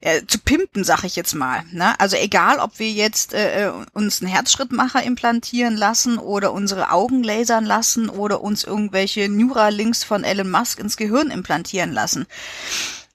äh, 0.05 0.27
zu 0.27 0.39
pimpen, 0.39 0.85
sag 0.85 1.03
ich 1.05 1.17
jetzt 1.17 1.35
mal. 1.35 1.65
Ne? 1.73 1.99
Also 1.99 2.17
egal, 2.17 2.59
ob 2.59 2.79
wir 2.79 2.93
jetzt 2.93 3.33
äh, 3.33 3.69
äh, 3.69 3.73
uns 3.95 4.21
einen 4.21 4.31
Herzschrittmacher 4.31 5.03
implantieren 5.03 5.79
lassen 5.79 6.19
oder 6.19 6.53
unsere 6.53 6.91
Augen 6.91 7.25
lasern 7.25 7.65
lassen 7.65 8.11
oder 8.11 8.43
uns 8.43 8.65
irgendwelche 8.65 9.31
Neuralinks 9.31 10.05
von 10.05 10.23
Elon 10.23 10.51
Musk 10.51 10.79
ins 10.79 10.99
Gehirn 10.99 11.31
implantieren 11.31 11.93
lassen. 11.93 12.27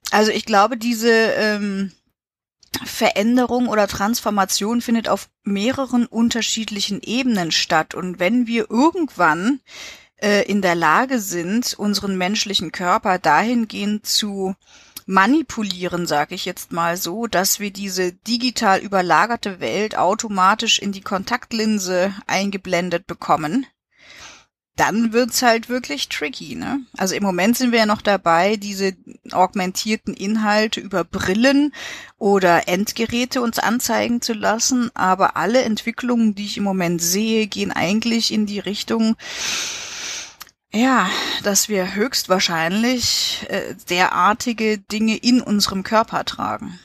Also 0.10 0.32
ich 0.32 0.46
glaube, 0.46 0.78
diese 0.78 1.12
ähm, 1.12 1.92
Veränderung 2.84 3.68
oder 3.68 3.88
Transformation 3.88 4.82
findet 4.82 5.10
auf 5.10 5.30
mehreren 5.44 6.08
unterschiedlichen 6.08 7.02
Ebenen 7.04 7.52
statt. 7.52 7.94
Und 7.94 8.18
wenn 8.18 8.48
wir 8.48 8.66
irgendwann 8.72 9.60
äh, 10.16 10.44
in 10.50 10.64
der 10.64 10.74
Lage 10.74 11.20
sind, 11.20 11.76
unseren 11.76 12.18
menschlichen 12.18 12.72
Körper 12.72 13.20
dahingehend 13.20 14.08
zu 14.08 14.56
manipulieren, 15.10 16.06
sage 16.06 16.36
ich 16.36 16.46
jetzt 16.46 16.72
mal 16.72 16.96
so, 16.96 17.26
dass 17.26 17.60
wir 17.60 17.72
diese 17.72 18.14
digital 18.14 18.80
überlagerte 18.80 19.60
Welt 19.60 19.98
automatisch 19.98 20.78
in 20.78 20.92
die 20.92 21.02
Kontaktlinse 21.02 22.14
eingeblendet 22.28 23.08
bekommen 23.08 23.66
dann 24.80 25.12
wird's 25.12 25.42
halt 25.42 25.68
wirklich 25.68 26.08
tricky, 26.08 26.56
ne? 26.56 26.80
Also 26.96 27.14
im 27.14 27.22
Moment 27.22 27.58
sind 27.58 27.74
wir 27.74 27.80
ja 27.80 27.86
noch 27.86 28.02
dabei, 28.02 28.56
diese 28.56 28.94
augmentierten 29.32 30.14
Inhalte 30.14 30.80
über 30.80 31.04
Brillen 31.04 31.74
oder 32.18 32.70
Endgeräte 32.70 33.42
uns 33.42 33.60
anzeigen 33.60 34.22
zu 34.22 34.32
lassen, 34.32 34.90
aber 34.94 35.36
alle 35.36 35.64
Entwicklungen, 35.64 36.34
die 36.34 36.46
ich 36.46 36.56
im 36.56 36.64
Moment 36.64 37.02
sehe, 37.02 37.48
gehen 37.48 37.74
eigentlich 37.74 38.32
in 38.32 38.46
die 38.46 38.60
Richtung, 38.60 39.18
ja, 40.72 41.08
dass 41.44 41.70
wir 41.70 41.96
höchstwahrscheinlich 41.96 43.46
äh, 43.50 43.76
derartige 43.90 44.78
Dinge 44.78 45.18
in 45.18 45.42
unserem 45.42 45.84
Körper 45.84 46.26
tragen 46.26 46.80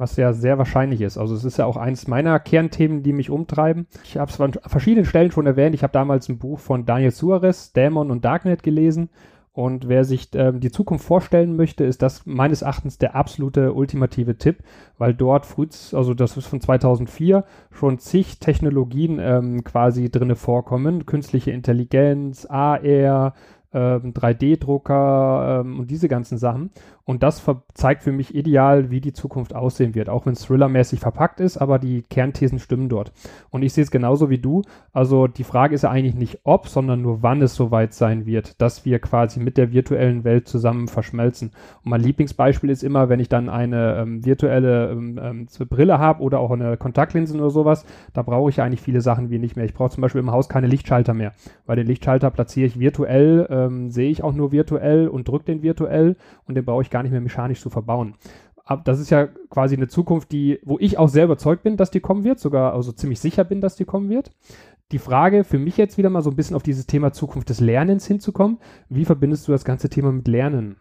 was 0.00 0.16
ja 0.16 0.32
sehr 0.32 0.58
wahrscheinlich 0.58 1.00
ist. 1.02 1.18
Also 1.18 1.34
es 1.34 1.44
ist 1.44 1.58
ja 1.58 1.66
auch 1.66 1.76
eines 1.76 2.08
meiner 2.08 2.40
Kernthemen, 2.40 3.02
die 3.02 3.12
mich 3.12 3.30
umtreiben. 3.30 3.86
Ich 4.02 4.16
habe 4.16 4.30
es 4.30 4.40
an 4.40 4.54
verschiedenen 4.66 5.04
Stellen 5.04 5.30
schon 5.30 5.46
erwähnt. 5.46 5.74
Ich 5.74 5.82
habe 5.82 5.92
damals 5.92 6.28
ein 6.28 6.38
Buch 6.38 6.58
von 6.58 6.86
Daniel 6.86 7.12
Suarez, 7.12 7.72
Dämon 7.72 8.10
und 8.10 8.24
Darknet 8.24 8.62
gelesen. 8.62 9.10
Und 9.52 9.88
wer 9.88 10.04
sich 10.04 10.28
ähm, 10.34 10.60
die 10.60 10.70
Zukunft 10.70 11.04
vorstellen 11.04 11.56
möchte, 11.56 11.84
ist 11.84 12.02
das 12.02 12.24
meines 12.24 12.62
Erachtens 12.62 12.98
der 12.98 13.16
absolute 13.16 13.72
ultimative 13.74 14.36
Tipp, 14.36 14.62
weil 14.96 15.12
dort 15.12 15.44
früh, 15.44 15.66
also 15.92 16.14
das 16.14 16.36
ist 16.36 16.46
von 16.46 16.60
2004, 16.60 17.44
schon 17.72 17.98
zig 17.98 18.38
Technologien 18.38 19.18
ähm, 19.20 19.64
quasi 19.64 20.08
drinne 20.08 20.36
vorkommen. 20.36 21.04
Künstliche 21.04 21.50
Intelligenz, 21.50 22.46
AR, 22.46 23.34
ähm, 23.72 24.14
3D-Drucker 24.14 25.60
ähm, 25.60 25.80
und 25.80 25.90
diese 25.90 26.08
ganzen 26.08 26.38
Sachen. 26.38 26.70
Und 27.04 27.22
das 27.22 27.44
zeigt 27.74 28.02
für 28.02 28.12
mich 28.12 28.34
ideal, 28.34 28.90
wie 28.90 29.00
die 29.00 29.12
Zukunft 29.12 29.54
aussehen 29.54 29.94
wird, 29.94 30.08
auch 30.08 30.26
wenn 30.26 30.34
es 30.34 30.42
thrillermäßig 30.42 31.00
verpackt 31.00 31.40
ist, 31.40 31.56
aber 31.56 31.78
die 31.78 32.02
Kernthesen 32.02 32.58
stimmen 32.58 32.88
dort. 32.88 33.12
Und 33.50 33.62
ich 33.62 33.72
sehe 33.72 33.82
es 33.84 33.90
genauso 33.90 34.30
wie 34.30 34.38
du. 34.38 34.62
Also 34.92 35.26
die 35.26 35.44
Frage 35.44 35.74
ist 35.74 35.82
ja 35.82 35.90
eigentlich 35.90 36.14
nicht 36.14 36.40
ob, 36.44 36.68
sondern 36.68 37.02
nur 37.02 37.22
wann 37.22 37.42
es 37.42 37.54
soweit 37.54 37.94
sein 37.94 38.26
wird, 38.26 38.60
dass 38.60 38.84
wir 38.84 38.98
quasi 38.98 39.40
mit 39.40 39.56
der 39.56 39.72
virtuellen 39.72 40.24
Welt 40.24 40.48
zusammen 40.48 40.88
verschmelzen. 40.88 41.52
Und 41.84 41.90
mein 41.90 42.00
Lieblingsbeispiel 42.00 42.70
ist 42.70 42.82
immer, 42.82 43.08
wenn 43.08 43.20
ich 43.20 43.28
dann 43.28 43.48
eine 43.48 43.96
ähm, 43.96 44.24
virtuelle 44.24 44.90
ähm, 44.90 45.18
ähm, 45.22 45.46
Brille 45.68 45.98
habe 45.98 46.22
oder 46.22 46.40
auch 46.40 46.50
eine 46.50 46.76
Kontaktlinse 46.76 47.36
oder 47.36 47.50
sowas, 47.50 47.84
da 48.12 48.22
brauche 48.22 48.50
ich 48.50 48.60
eigentlich 48.60 48.82
viele 48.82 49.00
Sachen 49.00 49.30
wie 49.30 49.38
nicht 49.38 49.56
mehr. 49.56 49.64
Ich 49.64 49.74
brauche 49.74 49.90
zum 49.90 50.02
Beispiel 50.02 50.20
im 50.20 50.30
Haus 50.30 50.48
keine 50.48 50.66
Lichtschalter 50.66 51.14
mehr, 51.14 51.32
weil 51.66 51.76
den 51.76 51.86
Lichtschalter 51.86 52.30
platziere 52.30 52.66
ich 52.66 52.78
virtuell, 52.78 53.46
ähm, 53.50 53.90
sehe 53.90 54.10
ich 54.10 54.22
auch 54.22 54.32
nur 54.32 54.52
virtuell 54.52 55.08
und 55.08 55.28
drücke 55.28 55.46
den 55.46 55.62
virtuell 55.62 56.16
und 56.46 56.54
den 56.54 56.64
brauche 56.64 56.82
ich 56.82 56.90
gar 56.90 56.99
gar 57.00 57.02
nicht 57.02 57.12
mehr 57.12 57.20
mechanisch 57.20 57.60
zu 57.60 57.70
verbauen. 57.70 58.14
Aber 58.64 58.82
das 58.84 59.00
ist 59.00 59.10
ja 59.10 59.26
quasi 59.48 59.74
eine 59.74 59.88
Zukunft, 59.88 60.30
die, 60.32 60.60
wo 60.64 60.78
ich 60.78 60.98
auch 60.98 61.08
sehr 61.08 61.24
überzeugt 61.24 61.62
bin, 61.62 61.76
dass 61.76 61.90
die 61.90 62.00
kommen 62.00 62.24
wird, 62.24 62.38
sogar 62.38 62.74
also 62.74 62.92
ziemlich 62.92 63.18
sicher 63.18 63.42
bin, 63.42 63.60
dass 63.60 63.74
die 63.74 63.86
kommen 63.86 64.10
wird. 64.10 64.30
Die 64.92 64.98
Frage 64.98 65.44
für 65.44 65.58
mich 65.58 65.76
jetzt 65.76 65.98
wieder 65.98 66.10
mal 66.10 66.22
so 66.22 66.30
ein 66.30 66.36
bisschen 66.36 66.56
auf 66.56 66.62
dieses 66.62 66.86
Thema 66.86 67.12
Zukunft 67.12 67.48
des 67.48 67.60
Lernens 67.60 68.06
hinzukommen. 68.06 68.58
Wie 68.88 69.04
verbindest 69.04 69.48
du 69.48 69.52
das 69.52 69.64
ganze 69.64 69.88
Thema 69.88 70.12
mit 70.12 70.28
Lernen? 70.28 70.76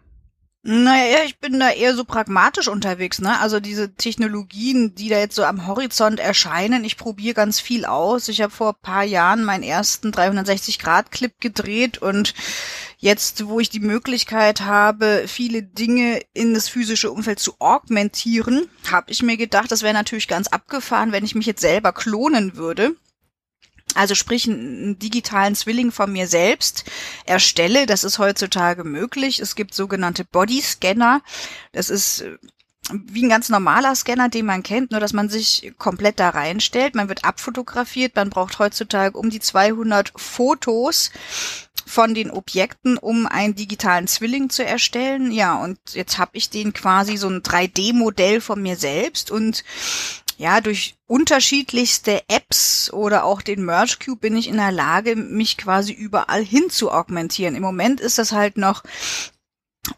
Naja, 0.61 1.19
ich 1.25 1.39
bin 1.39 1.57
da 1.57 1.69
eher 1.69 1.95
so 1.95 2.03
pragmatisch 2.03 2.67
unterwegs, 2.67 3.19
ne? 3.19 3.39
Also 3.39 3.61
diese 3.61 3.95
Technologien, 3.95 4.93
die 4.93 5.07
da 5.07 5.17
jetzt 5.17 5.35
so 5.35 5.45
am 5.45 5.67
Horizont 5.67 6.19
erscheinen, 6.19 6.83
ich 6.83 6.97
probiere 6.97 7.33
ganz 7.33 7.61
viel 7.61 7.85
aus. 7.85 8.27
Ich 8.27 8.41
habe 8.41 8.51
vor 8.51 8.73
paar 8.73 9.05
Jahren 9.05 9.45
meinen 9.45 9.63
ersten 9.63 10.11
360-Grad-Clip 10.11 11.39
gedreht 11.39 11.99
und 11.99 12.33
jetzt, 12.97 13.45
wo 13.47 13.61
ich 13.61 13.69
die 13.69 13.79
Möglichkeit 13.79 14.59
habe, 14.59 15.23
viele 15.27 15.63
Dinge 15.63 16.21
in 16.33 16.53
das 16.53 16.67
physische 16.67 17.09
Umfeld 17.09 17.39
zu 17.39 17.55
augmentieren, 17.59 18.67
habe 18.91 19.11
ich 19.11 19.23
mir 19.23 19.37
gedacht, 19.37 19.71
das 19.71 19.81
wäre 19.81 19.93
natürlich 19.93 20.27
ganz 20.27 20.49
abgefahren, 20.49 21.13
wenn 21.13 21.23
ich 21.23 21.35
mich 21.35 21.45
jetzt 21.45 21.61
selber 21.61 21.93
klonen 21.93 22.57
würde 22.57 22.97
also 23.95 24.15
sprich 24.15 24.47
einen 24.47 24.99
digitalen 24.99 25.55
Zwilling 25.55 25.91
von 25.91 26.11
mir 26.11 26.27
selbst 26.27 26.85
erstelle. 27.25 27.85
Das 27.85 28.03
ist 28.03 28.19
heutzutage 28.19 28.83
möglich. 28.83 29.39
Es 29.39 29.55
gibt 29.55 29.73
sogenannte 29.73 30.25
Bodyscanner. 30.25 31.21
Das 31.71 31.89
ist 31.89 32.21
äh, 32.21 32.37
wie 32.91 33.23
ein 33.23 33.29
ganz 33.29 33.49
normaler 33.49 33.95
Scanner, 33.95 34.29
den 34.29 34.45
man 34.45 34.63
kennt, 34.63 34.91
nur 34.91 34.99
dass 34.99 35.13
man 35.13 35.29
sich 35.29 35.73
komplett 35.77 36.19
da 36.19 36.29
reinstellt. 36.29 36.95
Man 36.95 37.09
wird 37.09 37.23
abfotografiert. 37.23 38.15
Man 38.15 38.29
braucht 38.29 38.59
heutzutage 38.59 39.17
um 39.17 39.29
die 39.29 39.39
200 39.39 40.13
Fotos 40.15 41.11
von 41.85 42.13
den 42.13 42.29
Objekten, 42.29 42.97
um 42.97 43.25
einen 43.25 43.55
digitalen 43.55 44.07
Zwilling 44.07 44.49
zu 44.49 44.63
erstellen. 44.63 45.31
Ja, 45.31 45.55
und 45.61 45.79
jetzt 45.93 46.19
habe 46.19 46.31
ich 46.33 46.49
den 46.49 46.73
quasi 46.73 47.17
so 47.17 47.27
ein 47.27 47.41
3D-Modell 47.41 48.41
von 48.41 48.61
mir 48.61 48.75
selbst 48.75 49.31
und 49.31 49.63
ja, 50.39 50.61
durch 50.61 50.95
unterschiedlichste 51.05 52.23
Apps 52.29 52.89
oder 52.93 53.25
auch 53.25 53.41
den 53.41 53.65
Merge 53.65 53.97
Cube 54.03 54.21
bin 54.21 54.37
ich 54.37 54.47
in 54.47 54.55
der 54.55 54.71
Lage, 54.71 55.17
mich 55.17 55.57
quasi 55.57 55.91
überall 55.91 56.41
hin 56.41 56.69
zu 56.69 56.91
augmentieren. 56.91 57.55
Im 57.55 57.61
Moment 57.61 57.99
ist 57.99 58.17
das 58.17 58.31
halt 58.31 58.55
noch 58.57 58.83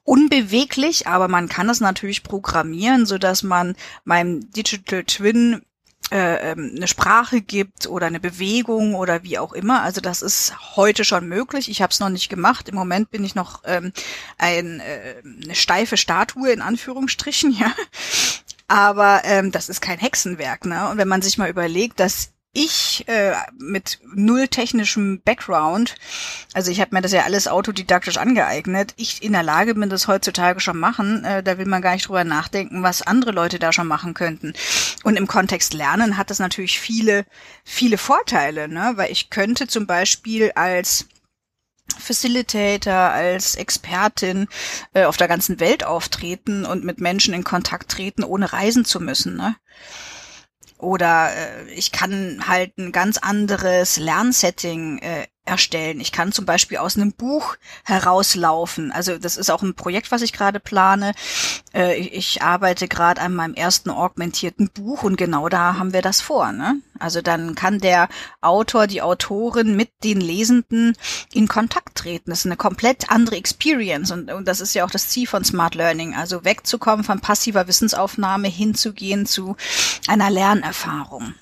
unbeweglich, 0.04 1.06
aber 1.06 1.28
man 1.28 1.48
kann 1.48 1.70
es 1.70 1.80
natürlich 1.80 2.24
programmieren, 2.24 3.06
so 3.06 3.20
dass 3.20 3.44
man 3.44 3.76
meinem 4.04 4.52
Digital 4.52 5.04
Twin 5.04 5.62
äh, 6.12 6.52
ähm, 6.52 6.74
eine 6.76 6.88
Sprache 6.88 7.42
gibt 7.42 7.86
oder 7.86 8.08
eine 8.08 8.20
Bewegung 8.20 8.96
oder 8.96 9.22
wie 9.22 9.38
auch 9.38 9.54
immer. 9.54 9.84
Also 9.84 10.02
das 10.02 10.24
ist 10.24 10.76
heute 10.76 11.06
schon 11.06 11.28
möglich. 11.28 11.70
Ich 11.70 11.84
habe 11.84 11.92
es 11.92 12.00
noch 12.00 12.10
nicht 12.10 12.30
gemacht. 12.30 12.68
Im 12.68 12.76
Moment 12.76 13.12
bin 13.12 13.24
ich 13.24 13.36
noch 13.36 13.62
ähm, 13.66 13.94
ein, 14.40 14.80
äh, 14.80 15.22
eine 15.24 15.54
steife 15.54 15.98
Statue 15.98 16.52
in 16.52 16.62
Anführungsstrichen, 16.62 17.52
ja. 17.60 17.72
Aber 18.72 19.24
ähm, 19.26 19.52
das 19.52 19.68
ist 19.68 19.82
kein 19.82 20.00
Hexenwerk, 20.00 20.64
ne? 20.64 20.88
Und 20.88 20.98
wenn 20.98 21.10
man 21.10 21.22
sich 21.22 21.38
mal 21.38 21.50
überlegt, 21.50 22.00
dass 22.00 22.30
ich 22.54 23.06
äh, 23.10 23.34
mit 23.60 24.00
null 24.16 24.48
technischem 24.48 25.20
Background, 25.26 25.98
also 26.54 26.72
ich 26.72 26.80
habe 26.80 26.96
mir 26.96 27.02
das 27.02 27.12
ja 27.12 27.24
alles 27.24 27.50
autodidaktisch 27.50 28.16
angeeignet, 28.16 28.94
ich 28.96 29.24
in 29.24 29.34
der 29.34 29.44
Lage 29.44 29.76
bin, 29.76 29.90
das 29.90 30.08
heutzutage 30.08 30.62
schon 30.62 30.80
machen, 30.80 31.26
äh, 31.26 31.44
da 31.44 31.58
will 31.58 31.66
man 31.66 31.82
gar 31.82 31.96
nicht 31.96 32.08
drüber 32.08 32.24
nachdenken, 32.24 32.82
was 32.82 33.02
andere 33.02 33.32
Leute 33.32 33.60
da 33.60 33.74
schon 33.74 33.88
machen 33.88 34.14
könnten. 34.14 34.54
Und 35.04 35.18
im 35.18 35.28
Kontext 35.28 35.74
Lernen 35.74 36.16
hat 36.16 36.30
das 36.30 36.40
natürlich 36.40 36.80
viele, 36.80 37.26
viele 37.66 37.98
Vorteile, 37.98 38.70
ne? 38.70 38.94
weil 38.96 39.12
ich 39.12 39.30
könnte 39.30 39.68
zum 39.68 39.86
Beispiel 39.86 40.54
als 40.56 41.08
Facilitator, 41.98 42.94
als 42.94 43.56
Expertin 43.56 44.48
äh, 44.94 45.06
auf 45.06 45.18
der 45.18 45.28
ganzen 45.28 45.60
Welt 45.60 45.84
auftreten 45.84 46.66
und 46.66 46.84
mit 46.84 47.00
Menschen 47.00 47.34
in 47.34 47.44
Kontakt 47.44 47.92
treten, 47.92 48.24
ohne 48.24 48.54
reisen 48.54 48.86
zu 48.86 49.00
müssen. 49.00 49.36
Ne? 49.38 49.56
Oder 50.78 51.32
äh, 51.34 51.72
ich 51.74 51.92
kann 51.92 52.48
halt 52.48 52.78
ein 52.78 52.92
ganz 52.92 53.18
anderes 53.18 53.98
Lernsetting 53.98 54.98
äh, 55.00 55.28
erstellen. 55.46 56.00
Ich 56.00 56.12
kann 56.12 56.32
zum 56.32 56.46
Beispiel 56.46 56.78
aus 56.78 56.96
einem 56.96 57.14
Buch 57.14 57.56
herauslaufen. 57.84 58.92
Also 58.92 59.18
das 59.18 59.38
ist 59.38 59.50
auch 59.50 59.64
ein 59.64 59.74
Projekt, 59.74 60.12
was 60.12 60.22
ich 60.22 60.34
gerade 60.34 60.60
plane. 60.60 61.14
Äh, 61.74 61.98
ich 61.98 62.44
arbeite 62.44 62.88
gerade 62.88 63.22
an 63.22 63.34
meinem 63.34 63.56
ersten 63.56 63.90
augmentierten 63.90 64.70
Buch 64.70 65.04
und 65.04 65.18
genau 65.18 65.50
da 65.50 65.78
haben 65.78 65.94
wir 65.94 66.04
das 66.04 66.22
vor. 66.22 66.52
Ne? 66.52 66.76
Also 67.00 67.22
dann 67.22 67.56
kann 67.56 67.80
der 67.80 68.08
Autor, 68.42 68.86
die 68.86 69.02
Autorin 69.02 69.76
mit 69.76 69.90
den 70.04 70.22
Lesenden 70.22 70.96
in 71.34 71.48
Kontakt 71.48 71.98
treten. 71.98 72.30
Das 72.30 72.40
ist 72.40 72.46
eine 72.46 72.58
komplett 72.58 73.10
andere 73.10 73.38
Experience 73.38 74.12
und, 74.12 74.32
und 74.32 74.48
das 74.48 74.62
ist 74.62 74.76
ja 74.76 74.86
auch 74.86 74.92
das 74.92 75.10
Ziel 75.10 75.28
von 75.28 75.44
Smart 75.44 75.74
Learning. 75.74 76.16
Also 76.16 76.46
wegzukommen 76.46 77.04
von 77.04 77.20
passiver 77.20 77.68
Wissensaufnahme 77.68 78.48
hinzugehen 78.48 79.26
zu 79.26 79.56
einer 80.08 80.30
Lernerfahrung. 80.30 81.34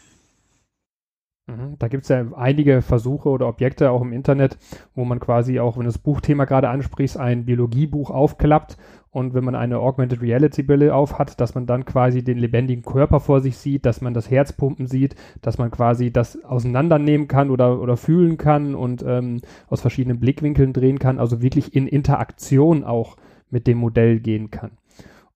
Mhm. 1.50 1.75
Da 1.79 1.88
gibt 1.88 2.03
es 2.03 2.10
ja 2.10 2.25
einige 2.36 2.82
Versuche 2.82 3.29
oder 3.29 3.48
Objekte 3.48 3.89
auch 3.91 4.01
im 4.01 4.13
Internet, 4.13 4.58
wo 4.94 5.03
man 5.03 5.20
quasi 5.20 5.60
auch, 5.60 5.75
wenn 5.75 5.84
du 5.84 5.89
das 5.89 5.98
Buchthema 5.98 6.46
gerade 6.46 6.70
ansprichst, 6.70 7.18
ein 7.18 7.46
Biologiebuch 7.46 8.12
aufklappt 8.12 8.77
und 9.10 9.34
wenn 9.34 9.44
man 9.44 9.56
eine 9.56 9.79
Augmented 9.79 10.22
Reality 10.22 10.62
Brille 10.62 10.94
auf 10.94 11.18
hat, 11.18 11.41
dass 11.41 11.56
man 11.56 11.65
dann 11.65 11.86
quasi 11.86 12.24
den 12.24 12.38
lebendigen 12.38 12.84
Körper 12.84 13.20
vor 13.20 13.41
sich 13.41 13.58
sieht, 13.58 13.86
dass 13.86 14.01
man 14.01 14.13
das 14.13 14.29
Herzpumpen 14.29 14.86
sieht, 14.86 15.15
dass 15.41 15.58
man 15.58 15.72
quasi 15.72 16.12
das 16.12 16.44
auseinandernehmen 16.44 17.27
kann 17.27 17.50
oder, 17.50 17.82
oder 17.82 17.98
fühlen 17.98 18.38
kann 18.38 18.75
und 18.75 19.03
ähm, 19.06 19.41
aus 19.68 19.82
verschiedenen 19.82 20.20
Blickwinkeln 20.20 20.74
drehen 20.74 21.00
kann, 21.00 21.20
also 21.20 21.41
wirklich 21.41 21.75
in 21.75 21.88
Interaktion 21.88 22.84
auch 22.84 23.18
mit 23.50 23.65
dem 23.65 23.79
Modell 23.79 24.20
gehen 24.20 24.51
kann. 24.51 24.72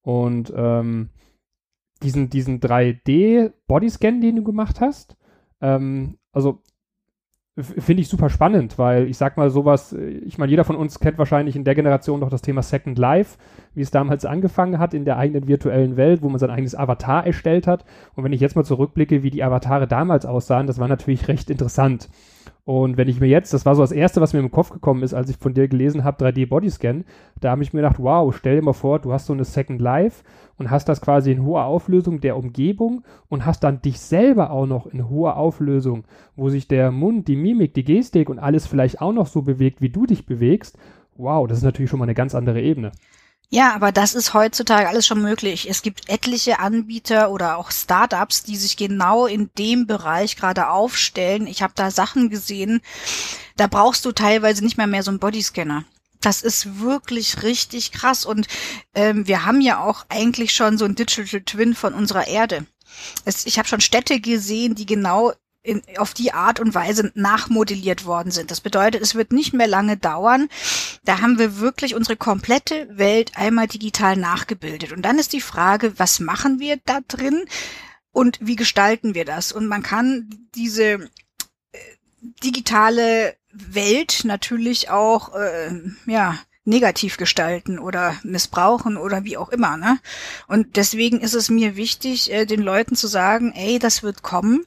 Und 0.03 0.53
ähm, 0.55 1.10
diesen, 2.03 2.29
diesen 2.29 2.60
3D-Bodyscan, 2.60 4.22
den 4.22 4.36
du 4.36 4.43
gemacht 4.43 4.82
hast, 4.82 5.15
ähm, 5.63 6.17
also 6.32 6.62
finde 7.55 8.01
ich 8.01 8.10
super 8.10 8.32
spannend, 8.32 8.79
weil 8.79 9.08
ich 9.08 9.17
sag 9.17 9.38
mal 9.38 9.51
sowas, 9.51 9.93
äh, 9.93 10.01
ich 10.01 10.38
meine, 10.38 10.50
jeder 10.50 10.63
von 10.63 10.75
uns 10.75 11.00
kennt 11.00 11.17
wahrscheinlich 11.17 11.55
in 11.55 11.63
der 11.63 11.75
Generation 11.75 12.20
noch 12.20 12.29
das 12.29 12.41
Thema 12.41 12.63
Second 12.63 12.98
Life, 12.98 13.38
wie 13.75 13.82
es 13.82 13.91
damals 13.91 14.25
angefangen 14.25 14.79
hat 14.79 14.93
in 14.93 15.05
der 15.05 15.17
eigenen 15.17 15.48
virtuellen 15.48 15.96
Welt, 15.96 16.22
wo 16.22 16.29
man 16.29 16.39
sein 16.39 16.50
eigenes 16.50 16.75
Avatar 16.75 17.25
erstellt 17.25 17.67
hat. 17.67 17.86
Und 18.15 18.24
wenn 18.24 18.34
ich 18.34 18.41
jetzt 18.41 18.55
mal 18.55 18.63
zurückblicke, 18.63 19.24
wie 19.24 19.29
die 19.29 19.43
Avatare 19.43 19.88
damals 19.88 20.25
aussahen, 20.25 20.67
das 20.67 20.79
war 20.79 20.88
natürlich 20.88 21.27
recht 21.27 21.50
interessant. 21.50 22.10
Und 22.65 22.96
wenn 22.96 23.10
ich 23.10 23.20
mir 23.20 23.27
jetzt, 23.27 23.53
das 23.53 23.65
war 23.65 23.75
so 23.75 23.84
das 23.84 23.91
Erste, 23.91 24.22
was 24.22 24.32
mir 24.32 24.39
im 24.39 24.51
Kopf 24.51 24.70
gekommen 24.70 25.03
ist, 25.03 25.13
als 25.13 25.29
ich 25.29 25.36
von 25.36 25.53
dir 25.53 25.67
gelesen 25.67 26.05
habe, 26.05 26.25
3D-Bodyscan, 26.25 27.03
da 27.41 27.51
habe 27.51 27.62
ich 27.62 27.74
mir 27.74 27.82
gedacht, 27.82 28.00
wow, 28.00 28.34
stell 28.34 28.55
dir 28.55 28.62
mal 28.62 28.72
vor, 28.72 29.00
du 29.00 29.12
hast 29.12 29.25
so 29.25 29.34
eine 29.34 29.43
Second 29.43 29.82
Life 29.82 30.24
und 30.58 30.72
hast 30.72 30.88
das 30.88 31.01
quasi 31.01 31.34
in 31.34 31.43
hoher 31.43 31.65
Auflösung 31.65 32.22
der 32.22 32.38
Umgebung 32.38 33.03
und 33.27 33.46
hast 33.46 33.65
dann 33.65 33.82
dich 33.82 34.00
selber 34.00 34.51
auch 34.51 34.65
noch 34.65 34.88
in 34.88 35.10
hoher 35.10 35.36
Auflösung, 35.36 36.05
wo 36.38 36.48
sich 36.48 36.70
der 36.70 36.91
Mund, 36.91 37.27
die 37.27 37.36
Mimik, 37.36 37.74
die 37.74 37.84
Gestik 37.84 38.29
und 38.29 38.39
alles 38.39 38.65
vielleicht 38.65 39.01
auch 39.01 39.13
noch 39.13 39.27
so 39.27 39.41
bewegt, 39.41 39.82
wie 39.82 39.89
du 39.89 40.05
dich 40.05 40.25
bewegst. 40.25 40.77
Wow, 41.17 41.48
das 41.48 41.58
ist 41.58 41.63
natürlich 41.65 41.89
schon 41.89 42.00
mal 42.00 42.05
eine 42.05 42.15
ganz 42.15 42.34
andere 42.34 42.62
Ebene. 42.62 42.93
Ja, 43.53 43.75
aber 43.75 43.91
das 43.91 44.15
ist 44.15 44.33
heutzutage 44.33 44.89
alles 44.89 45.05
schon 45.05 45.22
möglich. 45.22 45.69
Es 45.69 45.83
gibt 45.83 46.10
etliche 46.10 46.57
Anbieter 46.57 47.29
oder 47.29 47.60
auch 47.60 47.69
Startups, 47.69 48.41
die 48.41 48.57
sich 48.57 48.77
genau 48.77 49.27
in 49.27 49.51
dem 49.60 49.86
Bereich 49.86 50.38
gerade 50.38 50.69
aufstellen. 50.69 51.45
Ich 51.45 51.62
habe 51.62 51.74
da 51.75 51.91
Sachen 51.91 52.31
gesehen, 52.31 52.81
da 53.55 53.67
brauchst 53.67 54.05
du 54.05 54.12
teilweise 54.12 54.63
nicht 54.63 54.77
mehr 54.77 54.88
mehr 54.88 55.03
so 55.03 55.12
einen 55.12 55.19
Bodyscanner. 55.19 55.86
Das 56.19 56.41
ist 56.41 56.79
wirklich 56.79 57.43
richtig 57.43 57.91
krass. 57.91 58.25
Und 58.25 58.48
ähm, 58.95 59.27
wir 59.27 59.45
haben 59.45 59.62
ja 59.62 59.83
auch 59.83 60.07
eigentlich 60.10 60.55
schon 60.55 60.79
so 60.79 60.86
ein 60.86 60.95
Digital 60.95 61.41
Twin 61.41 61.75
von 61.75 61.93
unserer 61.93 62.27
Erde. 62.27 62.65
Es, 63.24 63.45
ich 63.45 63.60
habe 63.60 63.67
schon 63.67 63.81
Städte 63.81 64.19
gesehen, 64.19 64.74
die 64.74 64.88
genau 64.88 65.31
in, 65.63 65.82
auf 65.98 66.13
die 66.13 66.34
Art 66.34 66.60
und 66.60 66.75
Weise 66.75 67.12
nachmodelliert 67.15 68.05
worden 68.05 68.32
sind. 68.32 68.51
Das 68.51 68.62
bedeutet, 68.62 69.01
es 69.01 69.15
wird 69.15 69.32
nicht 69.32 69.53
mehr 69.53 69.67
lange 69.67 69.98
dauern. 69.98 70.50
Da 71.05 71.22
haben 71.22 71.39
wir 71.39 71.58
wirklich 71.60 71.96
unsere 71.96 72.17
komplette 72.17 72.88
Welt 72.91 73.32
einmal 73.36 73.67
digital 73.67 74.17
nachgebildet. 74.17 74.91
Und 74.91 75.03
dann 75.03 75.17
ist 75.17 75.34
die 75.34 75.41
Frage, 75.41 75.98
was 75.98 76.20
machen 76.20 76.60
wir 76.60 76.79
da 76.86 77.00
drin 77.08 77.46
und 78.12 78.39
wie 78.41 78.58
gestalten 78.58 79.15
wir 79.15 79.25
das? 79.25 79.53
Und 79.53 79.67
man 79.67 79.84
kann 79.84 80.29
diese 80.53 80.84
äh, 80.84 81.79
digitale 82.43 83.36
Welt 83.53 84.22
natürlich 84.25 84.89
auch, 84.89 85.34
äh, 85.34 85.72
ja, 86.05 86.38
negativ 86.65 87.17
gestalten 87.17 87.77
oder 87.77 88.15
missbrauchen 88.24 88.98
oder 88.98 89.24
wie 89.25 89.38
auch 89.38 89.50
immer. 89.50 89.77
Ne? 89.77 89.98
Und 90.48 90.77
deswegen 90.77 91.20
ist 91.20 91.34
es 91.34 91.50
mir 91.50 91.75
wichtig, 91.75 92.32
äh, 92.32 92.46
den 92.46 92.62
Leuten 92.62 92.96
zu 92.96 93.08
sagen, 93.08 93.51
ey, 93.55 93.79
das 93.79 94.03
wird 94.03 94.24
kommen. 94.24 94.65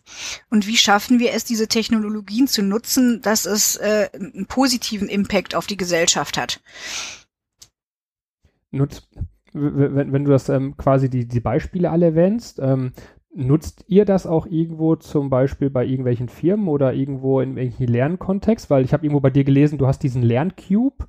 Und 0.51 0.67
wie 0.67 0.77
schaffen 0.77 1.19
wir 1.19 1.33
es, 1.33 1.45
diese 1.45 1.69
Technologien 1.69 2.49
zu 2.49 2.63
nutzen, 2.63 3.23
dass 3.23 3.47
es 3.47 3.77
äh, 3.77 4.09
einen 4.15 4.47
positiven 4.47 5.09
Impact 5.09 5.55
auf 5.55 5.67
die 5.67 5.79
Gesellschaft 5.79 6.37
hat? 6.37 6.61
Nutz, 8.71 9.09
wenn, 9.53 10.13
wenn 10.13 10.25
du 10.25 10.31
das 10.31 10.51
ähm, 10.51 10.77
quasi 10.77 11.09
die, 11.09 11.27
die 11.27 11.41
Beispiele 11.41 11.91
alle 11.91 12.07
erwähnst, 12.07 12.59
ähm, 12.61 12.93
Nutzt 13.39 13.85
ihr 13.87 14.07
das 14.07 14.27
auch 14.27 14.47
irgendwo 14.47 14.97
zum 14.97 15.29
Beispiel 15.29 15.69
bei 15.69 15.85
irgendwelchen 15.85 16.31
Firmen 16.31 16.69
oder 16.69 16.95
irgendwo 16.95 17.41
in 17.41 17.59
irgendwelchen 17.59 17.93
Lernkontext? 17.93 18.71
Weil 18.71 18.83
ich 18.83 18.95
habe 18.95 19.05
irgendwo 19.05 19.21
bei 19.21 19.29
dir 19.29 19.45
gelesen, 19.45 19.77
du 19.77 19.87
hast 19.87 20.03
diesen 20.03 20.23
Lerncube 20.23 21.07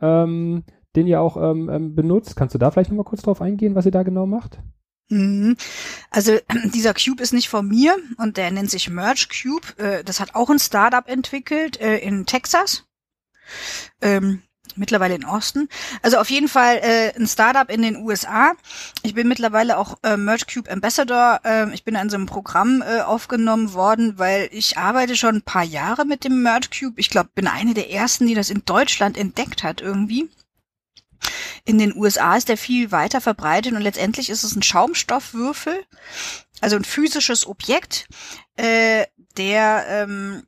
ähm, 0.00 0.64
den 0.96 1.06
ihr 1.06 1.20
auch 1.20 1.36
ähm, 1.36 1.68
ähm, 1.68 1.94
benutzt. 1.94 2.36
Kannst 2.36 2.54
du 2.54 2.58
da 2.58 2.70
vielleicht 2.70 2.90
nochmal 2.90 3.04
kurz 3.04 3.22
drauf 3.22 3.40
eingehen, 3.40 3.74
was 3.74 3.86
ihr 3.86 3.92
da 3.92 4.02
genau 4.02 4.26
macht? 4.26 4.60
Mhm. 5.08 5.56
Also 6.10 6.38
dieser 6.74 6.94
Cube 6.94 7.22
ist 7.22 7.32
nicht 7.32 7.48
von 7.48 7.66
mir 7.66 7.96
und 8.18 8.36
der 8.36 8.50
nennt 8.50 8.70
sich 8.70 8.90
Merge 8.90 9.26
Cube. 9.28 9.78
Äh, 9.78 10.04
das 10.04 10.20
hat 10.20 10.34
auch 10.34 10.50
ein 10.50 10.58
Startup 10.58 11.06
entwickelt 11.08 11.80
äh, 11.80 11.98
in 11.98 12.26
Texas. 12.26 12.84
Ähm, 14.02 14.42
mittlerweile 14.76 15.14
in 15.14 15.24
Osten. 15.24 15.68
Also 16.02 16.18
auf 16.18 16.30
jeden 16.30 16.48
Fall 16.48 16.76
äh, 16.82 17.12
ein 17.16 17.26
Startup 17.26 17.70
in 17.70 17.82
den 17.82 17.96
USA. 17.96 18.52
Ich 19.02 19.14
bin 19.14 19.28
mittlerweile 19.28 19.78
auch 19.78 19.98
äh, 20.02 20.16
Merge 20.16 20.46
Cube 20.52 20.70
Ambassador. 20.70 21.40
Äh, 21.44 21.72
ich 21.74 21.84
bin 21.84 21.96
an 21.96 22.10
so 22.10 22.16
einem 22.16 22.26
Programm 22.26 22.82
äh, 22.82 23.00
aufgenommen 23.00 23.72
worden, 23.72 24.18
weil 24.18 24.48
ich 24.52 24.78
arbeite 24.78 25.16
schon 25.16 25.36
ein 25.36 25.42
paar 25.42 25.64
Jahre 25.64 26.04
mit 26.04 26.24
dem 26.24 26.42
Merge 26.42 26.68
Cube. 26.78 27.00
Ich 27.00 27.10
glaube, 27.10 27.30
bin 27.34 27.46
eine 27.46 27.74
der 27.74 27.90
ersten, 27.90 28.26
die 28.26 28.34
das 28.34 28.50
in 28.50 28.64
Deutschland 28.64 29.16
entdeckt 29.16 29.62
hat 29.62 29.80
irgendwie. 29.80 30.28
In 31.64 31.78
den 31.78 31.96
USA 31.96 32.36
ist 32.36 32.48
der 32.48 32.56
viel 32.56 32.92
weiter 32.92 33.20
verbreitet 33.20 33.74
und 33.74 33.82
letztendlich 33.82 34.30
ist 34.30 34.44
es 34.44 34.54
ein 34.54 34.62
Schaumstoffwürfel, 34.62 35.84
also 36.60 36.76
ein 36.76 36.84
physisches 36.84 37.46
Objekt, 37.46 38.08
äh, 38.56 39.06
der 39.36 39.84
ähm, 39.88 40.44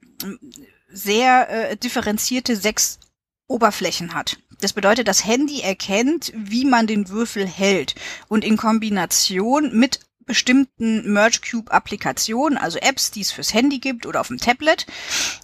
sehr 0.88 1.70
äh, 1.70 1.76
differenzierte 1.76 2.56
sechs 2.56 2.99
Oberflächen 3.50 4.14
hat. 4.14 4.38
Das 4.60 4.72
bedeutet, 4.72 5.08
das 5.08 5.26
Handy 5.26 5.60
erkennt, 5.60 6.32
wie 6.34 6.64
man 6.64 6.86
den 6.86 7.08
Würfel 7.08 7.46
hält 7.46 7.94
und 8.28 8.44
in 8.44 8.56
Kombination 8.56 9.76
mit 9.76 10.00
bestimmten 10.26 11.12
Merge 11.12 11.40
Cube 11.50 11.72
Applikationen, 11.72 12.56
also 12.56 12.78
Apps, 12.78 13.10
die 13.10 13.22
es 13.22 13.32
fürs 13.32 13.52
Handy 13.52 13.80
gibt 13.80 14.06
oder 14.06 14.20
auf 14.20 14.28
dem 14.28 14.38
Tablet, 14.38 14.86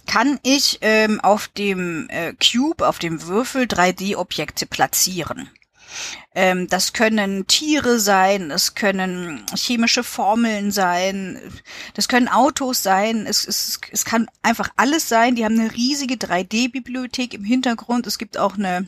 kann 0.05 0.39
ich 0.43 0.77
ähm, 0.79 1.19
auf 1.19 1.49
dem 1.49 2.07
äh, 2.09 2.33
Cube, 2.33 2.87
auf 2.87 2.97
dem 2.97 3.23
Würfel 3.23 3.63
3D-Objekte 3.63 4.65
platzieren. 4.65 5.49
Ähm, 6.35 6.67
das 6.67 6.93
können 6.93 7.47
Tiere 7.47 7.99
sein, 7.99 8.51
es 8.51 8.75
können 8.75 9.45
chemische 9.55 10.03
Formeln 10.03 10.71
sein, 10.71 11.41
das 11.93 12.07
können 12.07 12.27
Autos 12.27 12.83
sein, 12.83 13.25
es, 13.25 13.47
es, 13.47 13.79
es 13.91 14.05
kann 14.05 14.27
einfach 14.41 14.69
alles 14.75 15.09
sein. 15.09 15.35
Die 15.35 15.45
haben 15.45 15.59
eine 15.59 15.73
riesige 15.73 16.15
3D-Bibliothek 16.15 17.33
im 17.33 17.43
Hintergrund. 17.43 18.07
Es 18.07 18.17
gibt 18.17 18.37
auch 18.37 18.55
eine 18.57 18.87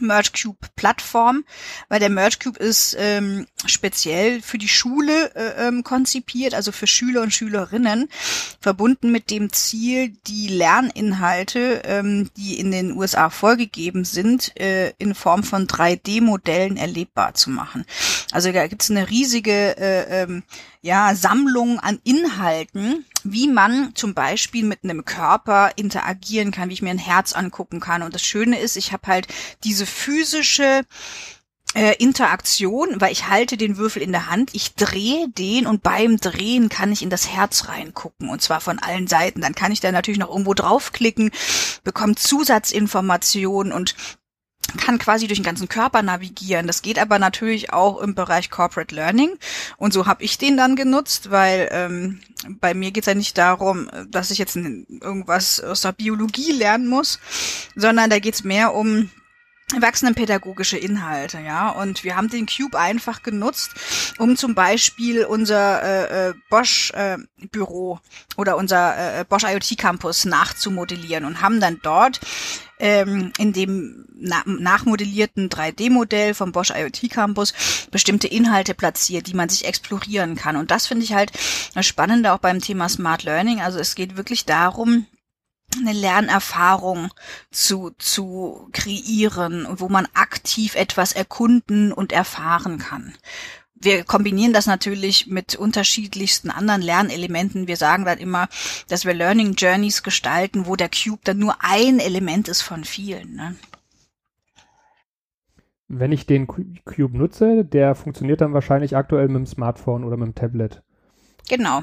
MergeCube 0.00 0.68
Plattform, 0.76 1.44
weil 1.88 2.00
der 2.00 2.10
MergeCube 2.10 2.58
ist 2.58 2.96
ähm, 2.98 3.46
speziell 3.66 4.40
für 4.42 4.58
die 4.58 4.68
Schule 4.68 5.34
äh, 5.34 5.68
ähm, 5.68 5.82
konzipiert, 5.82 6.54
also 6.54 6.72
für 6.72 6.86
Schüler 6.86 7.22
und 7.22 7.32
Schülerinnen, 7.32 8.08
verbunden 8.60 9.10
mit 9.10 9.30
dem 9.30 9.52
Ziel, 9.52 10.16
die 10.26 10.48
Lerninhalte, 10.48 11.82
ähm, 11.84 12.30
die 12.36 12.58
in 12.58 12.70
den 12.70 12.96
USA 12.96 13.30
vorgegeben 13.30 14.04
sind, 14.04 14.58
äh, 14.60 14.90
in 14.98 15.14
Form 15.14 15.42
von 15.42 15.66
3D-Modellen 15.66 16.76
erlebbar 16.76 17.34
zu 17.34 17.50
machen. 17.50 17.84
Also 18.30 18.52
da 18.52 18.66
gibt's 18.66 18.90
eine 18.90 19.08
riesige 19.08 19.76
äh, 19.78 20.22
ähm, 20.22 20.42
ja, 20.80 21.14
Sammlung 21.14 21.80
an 21.80 21.98
Inhalten, 22.04 23.04
wie 23.32 23.48
man 23.48 23.94
zum 23.94 24.14
Beispiel 24.14 24.64
mit 24.64 24.84
einem 24.84 25.04
Körper 25.04 25.72
interagieren 25.76 26.50
kann, 26.50 26.68
wie 26.68 26.74
ich 26.74 26.82
mir 26.82 26.90
ein 26.90 26.98
Herz 26.98 27.32
angucken 27.32 27.80
kann. 27.80 28.02
Und 28.02 28.14
das 28.14 28.22
Schöne 28.22 28.58
ist, 28.58 28.76
ich 28.76 28.92
habe 28.92 29.06
halt 29.06 29.28
diese 29.64 29.86
physische 29.86 30.84
äh, 31.74 31.94
Interaktion, 31.98 33.00
weil 33.00 33.12
ich 33.12 33.28
halte 33.28 33.56
den 33.56 33.76
Würfel 33.76 34.02
in 34.02 34.12
der 34.12 34.30
Hand, 34.30 34.54
ich 34.54 34.74
drehe 34.74 35.28
den 35.28 35.66
und 35.66 35.82
beim 35.82 36.16
Drehen 36.16 36.68
kann 36.68 36.92
ich 36.92 37.02
in 37.02 37.10
das 37.10 37.28
Herz 37.28 37.68
reingucken 37.68 38.30
und 38.30 38.40
zwar 38.40 38.60
von 38.60 38.78
allen 38.78 39.06
Seiten. 39.06 39.40
Dann 39.40 39.54
kann 39.54 39.72
ich 39.72 39.80
da 39.80 39.92
natürlich 39.92 40.18
noch 40.18 40.30
irgendwo 40.30 40.54
draufklicken, 40.54 41.30
bekomme 41.84 42.14
Zusatzinformationen 42.14 43.72
und 43.72 43.94
kann 44.76 44.98
quasi 44.98 45.26
durch 45.26 45.38
den 45.38 45.44
ganzen 45.44 45.68
Körper 45.68 46.02
navigieren. 46.02 46.66
Das 46.66 46.82
geht 46.82 46.98
aber 46.98 47.18
natürlich 47.18 47.72
auch 47.72 48.00
im 48.00 48.14
Bereich 48.14 48.50
Corporate 48.50 48.94
Learning. 48.94 49.30
Und 49.76 49.92
so 49.92 50.06
habe 50.06 50.22
ich 50.22 50.36
den 50.38 50.56
dann 50.56 50.76
genutzt, 50.76 51.30
weil 51.30 51.68
ähm, 51.72 52.20
bei 52.60 52.74
mir 52.74 52.90
geht 52.90 53.04
es 53.04 53.06
ja 53.06 53.14
nicht 53.14 53.38
darum, 53.38 53.90
dass 54.08 54.30
ich 54.30 54.38
jetzt 54.38 54.56
irgendwas 54.56 55.60
aus 55.60 55.80
der 55.80 55.92
Biologie 55.92 56.52
lernen 56.52 56.88
muss, 56.88 57.18
sondern 57.74 58.10
da 58.10 58.18
geht 58.18 58.34
es 58.34 58.44
mehr 58.44 58.74
um 58.74 59.10
erwachsenenpädagogische 59.74 60.78
Inhalte, 60.78 61.40
ja. 61.40 61.70
Und 61.70 62.04
wir 62.04 62.16
haben 62.16 62.28
den 62.28 62.46
Cube 62.46 62.78
einfach 62.78 63.22
genutzt, 63.22 63.72
um 64.18 64.36
zum 64.36 64.54
Beispiel 64.54 65.24
unser 65.24 65.82
äh, 65.82 66.28
äh, 66.28 66.34
Bosch 66.48 66.90
äh, 66.92 67.18
Büro 67.50 68.00
oder 68.36 68.56
unser 68.56 69.20
äh, 69.20 69.24
Bosch 69.24 69.44
IoT 69.44 69.76
Campus 69.76 70.24
nachzumodellieren 70.24 71.24
und 71.24 71.42
haben 71.42 71.60
dann 71.60 71.80
dort 71.82 72.20
ähm, 72.78 73.32
in 73.38 73.52
dem 73.52 74.06
na 74.20 74.42
nachmodellierten 74.46 75.48
3D-Modell 75.48 76.34
vom 76.34 76.52
Bosch 76.52 76.70
IoT 76.70 77.10
Campus 77.10 77.52
bestimmte 77.90 78.26
Inhalte 78.26 78.74
platziert, 78.74 79.26
die 79.26 79.34
man 79.34 79.48
sich 79.48 79.64
explorieren 79.64 80.34
kann. 80.34 80.56
Und 80.56 80.70
das 80.70 80.86
finde 80.86 81.04
ich 81.04 81.12
halt 81.12 81.32
das 81.74 81.86
Spannende 81.86 82.32
auch 82.32 82.38
beim 82.38 82.60
Thema 82.60 82.88
Smart 82.88 83.22
Learning. 83.24 83.60
Also 83.60 83.78
es 83.78 83.94
geht 83.94 84.16
wirklich 84.16 84.44
darum, 84.46 85.06
eine 85.76 85.92
Lernerfahrung 85.92 87.10
zu, 87.50 87.90
zu 87.98 88.68
kreieren, 88.72 89.66
wo 89.70 89.88
man 89.88 90.08
aktiv 90.14 90.74
etwas 90.74 91.12
erkunden 91.12 91.92
und 91.92 92.12
erfahren 92.12 92.78
kann. 92.78 93.14
Wir 93.80 94.02
kombinieren 94.02 94.52
das 94.52 94.66
natürlich 94.66 95.28
mit 95.28 95.54
unterschiedlichsten 95.54 96.50
anderen 96.50 96.82
Lernelementen. 96.82 97.68
Wir 97.68 97.76
sagen 97.76 98.04
dann 98.04 98.18
immer, 98.18 98.48
dass 98.88 99.04
wir 99.04 99.14
Learning 99.14 99.54
Journeys 99.54 100.02
gestalten, 100.02 100.66
wo 100.66 100.74
der 100.74 100.88
Cube 100.88 101.20
dann 101.22 101.38
nur 101.38 101.54
ein 101.60 102.00
Element 102.00 102.48
ist 102.48 102.62
von 102.62 102.84
vielen. 102.84 103.36
Ne? 103.36 103.54
Wenn 105.86 106.12
ich 106.12 106.26
den 106.26 106.46
Cube 106.48 107.16
nutze, 107.16 107.64
der 107.64 107.94
funktioniert 107.94 108.40
dann 108.40 108.52
wahrscheinlich 108.52 108.96
aktuell 108.96 109.28
mit 109.28 109.36
dem 109.36 109.46
Smartphone 109.46 110.04
oder 110.04 110.16
mit 110.16 110.26
dem 110.26 110.34
Tablet. 110.34 110.82
Genau. 111.48 111.82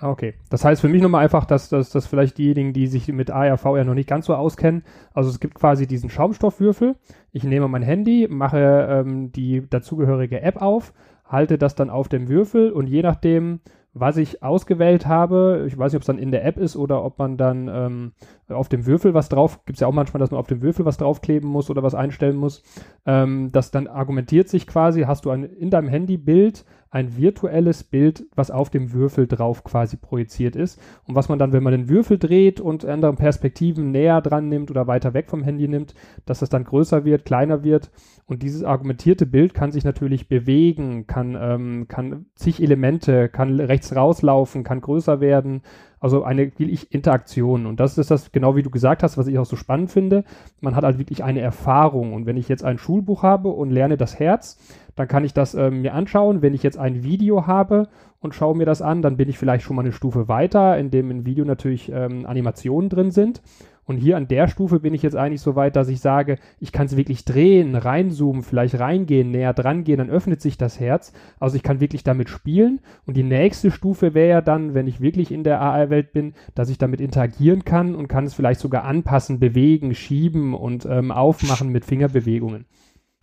Okay, 0.00 0.34
das 0.48 0.64
heißt 0.64 0.80
für 0.80 0.88
mich 0.88 1.02
nochmal 1.02 1.24
einfach, 1.24 1.44
dass, 1.44 1.68
dass, 1.70 1.90
dass 1.90 2.06
vielleicht 2.06 2.38
diejenigen, 2.38 2.72
die 2.72 2.86
sich 2.86 3.08
mit 3.08 3.32
AR, 3.32 3.58
VR 3.58 3.82
noch 3.82 3.94
nicht 3.94 4.08
ganz 4.08 4.26
so 4.26 4.34
auskennen, 4.34 4.84
also 5.12 5.28
es 5.28 5.40
gibt 5.40 5.56
quasi 5.56 5.88
diesen 5.88 6.08
Schaumstoffwürfel, 6.08 6.94
ich 7.32 7.42
nehme 7.42 7.66
mein 7.66 7.82
Handy, 7.82 8.28
mache 8.30 8.86
ähm, 8.88 9.32
die 9.32 9.68
dazugehörige 9.68 10.40
App 10.40 10.62
auf, 10.62 10.92
halte 11.24 11.58
das 11.58 11.74
dann 11.74 11.90
auf 11.90 12.08
dem 12.08 12.28
Würfel 12.28 12.70
und 12.70 12.86
je 12.86 13.02
nachdem, 13.02 13.58
was 13.92 14.18
ich 14.18 14.40
ausgewählt 14.40 15.08
habe, 15.08 15.64
ich 15.66 15.76
weiß 15.76 15.92
nicht, 15.92 15.96
ob 15.96 16.02
es 16.02 16.06
dann 16.06 16.18
in 16.18 16.30
der 16.30 16.44
App 16.44 16.58
ist 16.58 16.76
oder 16.76 17.04
ob 17.04 17.18
man 17.18 17.36
dann 17.36 17.68
ähm, 17.68 18.12
auf 18.48 18.68
dem 18.68 18.86
Würfel 18.86 19.14
was 19.14 19.28
drauf, 19.28 19.64
gibt 19.66 19.78
es 19.78 19.80
ja 19.80 19.88
auch 19.88 19.92
manchmal, 19.92 20.20
dass 20.20 20.30
man 20.30 20.38
auf 20.38 20.46
dem 20.46 20.62
Würfel 20.62 20.84
was 20.84 20.98
draufkleben 20.98 21.50
muss 21.50 21.70
oder 21.70 21.82
was 21.82 21.96
einstellen 21.96 22.36
muss. 22.36 22.62
Ähm, 23.04 23.50
das 23.50 23.72
dann 23.72 23.88
argumentiert 23.88 24.48
sich 24.48 24.68
quasi, 24.68 25.02
hast 25.02 25.24
du 25.24 25.30
ein, 25.30 25.42
in 25.42 25.70
deinem 25.70 25.88
Handy 25.88 26.18
Bild 26.18 26.64
ein 26.90 27.16
virtuelles 27.16 27.84
Bild, 27.84 28.24
was 28.34 28.50
auf 28.50 28.70
dem 28.70 28.92
Würfel 28.92 29.26
drauf 29.26 29.62
quasi 29.64 29.96
projiziert 29.96 30.56
ist. 30.56 30.80
Und 31.06 31.14
was 31.14 31.28
man 31.28 31.38
dann, 31.38 31.52
wenn 31.52 31.62
man 31.62 31.72
den 31.72 31.88
Würfel 31.88 32.18
dreht 32.18 32.60
und 32.60 32.84
andere 32.84 33.12
Perspektiven 33.14 33.90
näher 33.90 34.20
dran 34.22 34.48
nimmt 34.48 34.70
oder 34.70 34.86
weiter 34.86 35.12
weg 35.12 35.28
vom 35.28 35.42
Handy 35.42 35.68
nimmt, 35.68 35.94
dass 36.24 36.38
das 36.38 36.48
dann 36.48 36.64
größer 36.64 37.04
wird, 37.04 37.24
kleiner 37.24 37.62
wird. 37.62 37.90
Und 38.26 38.42
dieses 38.42 38.62
argumentierte 38.62 39.26
Bild 39.26 39.54
kann 39.54 39.72
sich 39.72 39.84
natürlich 39.84 40.28
bewegen, 40.28 41.06
kann, 41.06 41.36
ähm, 41.38 41.88
kann 41.88 42.26
zig 42.34 42.62
Elemente, 42.62 43.28
kann 43.28 43.60
rechts 43.60 43.94
rauslaufen, 43.94 44.64
kann 44.64 44.80
größer 44.80 45.20
werden. 45.20 45.62
Also 46.00 46.22
eine 46.24 46.46
wirklich 46.58 46.92
Interaktion. 46.92 47.66
Und 47.66 47.80
das 47.80 47.98
ist 47.98 48.10
das, 48.10 48.32
genau 48.32 48.56
wie 48.56 48.62
du 48.62 48.70
gesagt 48.70 49.02
hast, 49.02 49.18
was 49.18 49.26
ich 49.26 49.38
auch 49.38 49.46
so 49.46 49.56
spannend 49.56 49.90
finde. 49.90 50.24
Man 50.60 50.74
hat 50.74 50.84
halt 50.84 50.98
wirklich 50.98 51.24
eine 51.24 51.40
Erfahrung. 51.40 52.14
Und 52.14 52.26
wenn 52.26 52.36
ich 52.36 52.48
jetzt 52.48 52.64
ein 52.64 52.78
Schulbuch 52.78 53.22
habe 53.22 53.48
und 53.48 53.70
lerne 53.70 53.96
das 53.96 54.18
Herz, 54.18 54.58
dann 54.96 55.08
kann 55.08 55.24
ich 55.24 55.32
das 55.32 55.54
ähm, 55.54 55.82
mir 55.82 55.94
anschauen. 55.94 56.42
Wenn 56.42 56.54
ich 56.54 56.62
jetzt 56.62 56.78
ein 56.78 57.02
Video 57.02 57.46
habe 57.46 57.88
und 58.20 58.34
schaue 58.34 58.56
mir 58.56 58.66
das 58.66 58.82
an, 58.82 59.02
dann 59.02 59.16
bin 59.16 59.28
ich 59.28 59.38
vielleicht 59.38 59.64
schon 59.64 59.76
mal 59.76 59.82
eine 59.82 59.92
Stufe 59.92 60.28
weiter, 60.28 60.76
in 60.78 60.90
dem 60.90 61.10
im 61.10 61.26
Video 61.26 61.44
natürlich 61.44 61.90
ähm, 61.92 62.26
Animationen 62.26 62.90
drin 62.90 63.10
sind. 63.10 63.40
Und 63.88 63.96
hier 63.96 64.18
an 64.18 64.28
der 64.28 64.48
Stufe 64.48 64.80
bin 64.80 64.92
ich 64.92 65.02
jetzt 65.02 65.16
eigentlich 65.16 65.40
so 65.40 65.56
weit, 65.56 65.74
dass 65.74 65.88
ich 65.88 66.00
sage, 66.00 66.36
ich 66.60 66.72
kann 66.72 66.84
es 66.84 66.96
wirklich 66.98 67.24
drehen, 67.24 67.74
reinzoomen, 67.74 68.42
vielleicht 68.42 68.78
reingehen, 68.78 69.30
näher 69.30 69.54
dran 69.54 69.82
gehen, 69.82 69.96
dann 69.96 70.10
öffnet 70.10 70.42
sich 70.42 70.58
das 70.58 70.78
Herz. 70.78 71.14
Also 71.40 71.56
ich 71.56 71.62
kann 71.62 71.80
wirklich 71.80 72.04
damit 72.04 72.28
spielen. 72.28 72.80
Und 73.06 73.16
die 73.16 73.22
nächste 73.22 73.70
Stufe 73.70 74.12
wäre 74.12 74.28
ja 74.28 74.40
dann, 74.42 74.74
wenn 74.74 74.86
ich 74.86 75.00
wirklich 75.00 75.32
in 75.32 75.42
der 75.42 75.62
AR-Welt 75.62 76.12
bin, 76.12 76.34
dass 76.54 76.68
ich 76.68 76.76
damit 76.76 77.00
interagieren 77.00 77.64
kann 77.64 77.94
und 77.94 78.08
kann 78.08 78.26
es 78.26 78.34
vielleicht 78.34 78.60
sogar 78.60 78.84
anpassen, 78.84 79.40
bewegen, 79.40 79.94
schieben 79.94 80.52
und 80.52 80.84
ähm, 80.84 81.10
aufmachen 81.10 81.70
mit 81.70 81.86
Fingerbewegungen. 81.86 82.66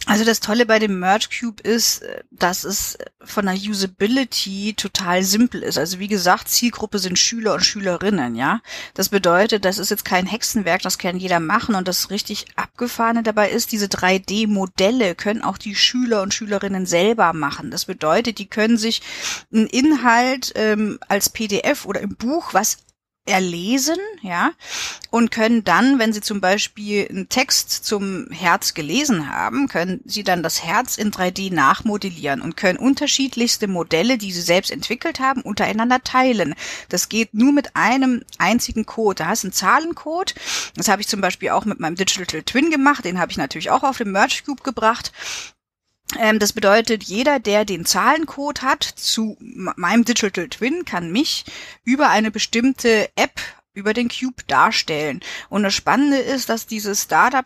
Also 0.08 0.24
das 0.24 0.40
Tolle 0.40 0.66
bei 0.66 0.78
dem 0.78 1.00
Merge 1.00 1.28
Cube 1.40 1.64
ist, 1.64 2.04
äh, 2.04 2.24
dass 2.32 2.64
es 2.64 2.98
von 3.24 3.46
der 3.46 3.56
Usability 3.56 4.76
total 4.78 5.24
simpel 5.24 5.64
ist. 5.64 5.78
Also 5.78 6.00
wie 6.00 6.08
gesagt, 6.08 6.48
Zielgruppe 6.48 7.00
sind 7.00 7.18
Schüler 7.18 7.56
und 7.56 7.66
Schülerinnen, 7.66 8.36
ja. 8.36 8.62
Das 8.94 9.10
bedeutet, 9.10 9.66
das 9.66 9.80
ist 9.80 9.90
jetzt 9.90 10.06
kein 10.06 10.28
Hexenwerk, 10.28 10.82
das 10.84 11.00
kann 11.00 11.18
jeder 11.18 11.40
machen 11.40 11.76
und 11.76 11.88
das 11.88 12.12
richtig 12.12 12.46
abgefahrene 12.56 13.24
dabei 13.24 13.50
ist, 13.50 13.72
diese 13.72 13.88
3D-Modelle 13.88 15.16
können 15.16 15.42
auch 15.42 15.58
die 15.58 15.76
Schüler 15.76 16.22
und 16.22 16.34
Schülerinnen 16.34 16.86
selber 16.86 17.34
machen. 17.34 17.72
Das 17.72 17.86
bedeutet, 17.86 18.38
die 18.38 18.48
können 18.48 18.78
sich 18.78 19.02
einen 19.52 19.68
Inhalt 19.68 20.52
ähm, 20.56 21.00
als 21.08 21.30
PDF 21.30 21.86
oder 21.86 22.02
im 22.02 22.16
Buch, 22.16 22.54
was 22.54 22.78
erlesen, 23.26 23.98
ja, 24.22 24.52
und 25.10 25.32
können 25.32 25.64
dann, 25.64 25.98
wenn 25.98 26.14
sie 26.14 26.22
zum 26.22 26.42
Beispiel 26.42 27.08
einen 27.10 27.28
Text 27.28 27.72
zum 27.86 28.28
Herz 28.30 28.76
gelesen 28.76 29.32
haben, 29.32 29.68
können 29.68 30.02
sie 30.06 30.24
dann 30.24 30.44
das 30.44 30.64
Herz 30.64 30.98
in 30.98 31.12
3D 31.12 31.52
nachmodellieren 31.52 32.42
und 32.42 32.56
können 32.56 32.78
unterschiedlichste 32.78 33.68
Modelle, 33.68 34.18
die 34.18 34.32
sie 34.32 34.42
selbst 34.42 34.72
entwickelt 34.72 35.20
haben, 35.20 35.42
untereinander 35.42 36.04
teilen. 36.04 36.54
Das 36.90 37.10
geht 37.10 37.34
nur 37.34 37.52
mit 37.52 37.76
einem 37.76 38.24
einzigen 38.38 38.86
Code. 38.86 39.24
Da 39.24 39.28
hast 39.28 39.44
du 39.44 39.48
einen 39.48 39.54
Zahlencode. 39.54 40.36
Das 40.76 40.88
habe 40.88 41.02
ich 41.02 41.08
zum 41.08 41.22
Beispiel 41.22 41.50
auch 41.50 41.66
mit 41.66 41.80
meinem 41.80 41.96
Digital 41.96 42.44
Twin 42.44 42.70
gemacht. 42.70 43.06
Den 43.06 43.20
habe 43.20 43.32
ich 43.32 43.38
natürlich 43.38 43.72
auch 43.72 43.84
auf 43.84 43.98
dem 43.98 44.12
Merge 44.12 44.42
Cube 44.46 44.62
gebracht. 44.64 45.12
Ähm, 46.20 46.40
das 46.40 46.54
bedeutet, 46.54 47.04
jeder, 47.04 47.40
der 47.40 47.66
den 47.66 47.86
Zahlencode 47.86 48.62
hat 48.62 48.84
zu 48.84 49.38
meinem 49.40 50.06
Digital 50.06 50.48
Twin, 50.50 50.86
kann 50.86 51.12
mich 51.12 51.46
über 51.84 52.10
eine 52.10 52.32
bestimmte 52.32 53.10
App 53.16 53.40
über 53.76 53.94
den 53.94 54.08
Cube 54.08 54.44
darstellen. 54.48 55.20
Und 55.50 55.64
das 55.64 55.74
Spannende 55.74 56.18
ist, 56.18 56.50
dass 56.50 56.66
dieses 56.66 57.04
Startup, 57.04 57.46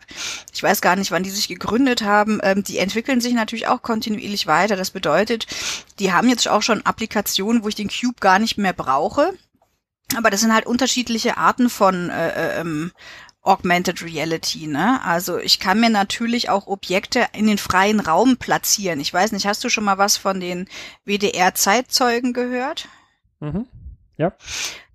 ich 0.54 0.62
weiß 0.62 0.80
gar 0.80 0.96
nicht, 0.96 1.10
wann 1.10 1.24
die 1.24 1.30
sich 1.30 1.48
gegründet 1.48 2.02
haben, 2.02 2.40
ähm, 2.42 2.62
die 2.62 2.78
entwickeln 2.78 3.20
sich 3.20 3.34
natürlich 3.34 3.66
auch 3.66 3.82
kontinuierlich 3.82 4.46
weiter. 4.46 4.76
Das 4.76 4.90
bedeutet, 4.90 5.46
die 5.98 6.12
haben 6.12 6.28
jetzt 6.28 6.48
auch 6.48 6.62
schon 6.62 6.86
Applikationen, 6.86 7.64
wo 7.64 7.68
ich 7.68 7.74
den 7.74 7.90
Cube 7.90 8.20
gar 8.20 8.38
nicht 8.38 8.56
mehr 8.56 8.72
brauche. 8.72 9.34
Aber 10.16 10.30
das 10.30 10.40
sind 10.40 10.54
halt 10.54 10.66
unterschiedliche 10.66 11.36
Arten 11.36 11.68
von 11.68 12.10
äh, 12.10 12.28
äh 12.30 12.60
ähm, 12.60 12.92
Augmented 13.42 14.02
Reality, 14.02 14.66
ne? 14.66 15.02
Also 15.02 15.38
ich 15.38 15.60
kann 15.60 15.80
mir 15.80 15.88
natürlich 15.88 16.50
auch 16.50 16.66
Objekte 16.66 17.26
in 17.32 17.46
den 17.46 17.58
freien 17.58 18.00
Raum 18.00 18.36
platzieren. 18.36 19.00
Ich 19.00 19.12
weiß 19.12 19.32
nicht, 19.32 19.46
hast 19.46 19.64
du 19.64 19.70
schon 19.70 19.84
mal 19.84 19.98
was 19.98 20.18
von 20.18 20.40
den 20.40 20.68
WDR-Zeitzeugen 21.06 22.34
gehört? 22.34 22.88
Mhm. 23.40 23.66
Ja. 24.18 24.32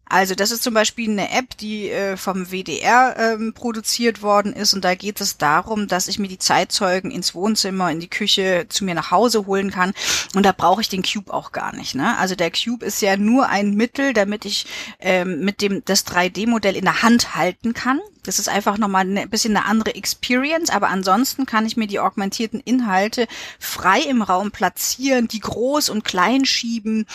Also 0.07 0.35
das 0.35 0.51
ist 0.51 0.61
zum 0.61 0.75
Beispiel 0.75 1.09
eine 1.09 1.31
App, 1.31 1.57
die 1.57 1.89
äh, 1.89 2.15
vom 2.15 2.51
WDR 2.51 3.15
ähm, 3.17 3.53
produziert 3.55 4.21
worden 4.21 4.53
ist 4.53 4.75
und 4.75 4.85
da 4.85 4.93
geht 4.93 5.19
es 5.19 5.37
darum, 5.37 5.87
dass 5.87 6.07
ich 6.07 6.19
mir 6.19 6.27
die 6.27 6.37
Zeitzeugen 6.37 7.09
ins 7.09 7.33
Wohnzimmer, 7.33 7.89
in 7.89 7.99
die 7.99 8.09
Küche 8.09 8.67
zu 8.69 8.85
mir 8.85 8.93
nach 8.93 9.09
Hause 9.09 9.47
holen 9.47 9.71
kann 9.71 9.93
und 10.35 10.43
da 10.43 10.51
brauche 10.51 10.81
ich 10.81 10.89
den 10.89 11.01
Cube 11.01 11.33
auch 11.33 11.51
gar 11.51 11.75
nicht. 11.75 11.95
Ne? 11.95 12.15
Also 12.19 12.35
der 12.35 12.51
Cube 12.51 12.85
ist 12.85 13.01
ja 13.01 13.17
nur 13.17 13.49
ein 13.49 13.73
Mittel, 13.73 14.13
damit 14.13 14.45
ich 14.45 14.67
ähm, 14.99 15.39
mit 15.39 15.61
dem 15.61 15.83
das 15.85 16.05
3D-Modell 16.05 16.75
in 16.75 16.85
der 16.85 17.01
Hand 17.01 17.35
halten 17.35 17.73
kann. 17.73 17.99
Das 18.25 18.39
ist 18.39 18.49
einfach 18.49 18.77
nochmal 18.77 19.05
ein 19.05 19.29
bisschen 19.29 19.55
eine 19.55 19.65
andere 19.65 19.95
Experience, 19.95 20.69
aber 20.69 20.89
ansonsten 20.89 21.45
kann 21.45 21.65
ich 21.65 21.77
mir 21.77 21.87
die 21.87 21.99
augmentierten 21.99 22.59
Inhalte 22.59 23.27
frei 23.59 24.01
im 24.01 24.21
Raum 24.21 24.51
platzieren, 24.51 25.27
die 25.27 25.39
groß 25.39 25.89
und 25.89 26.03
klein 26.03 26.45
schieben, 26.45 27.05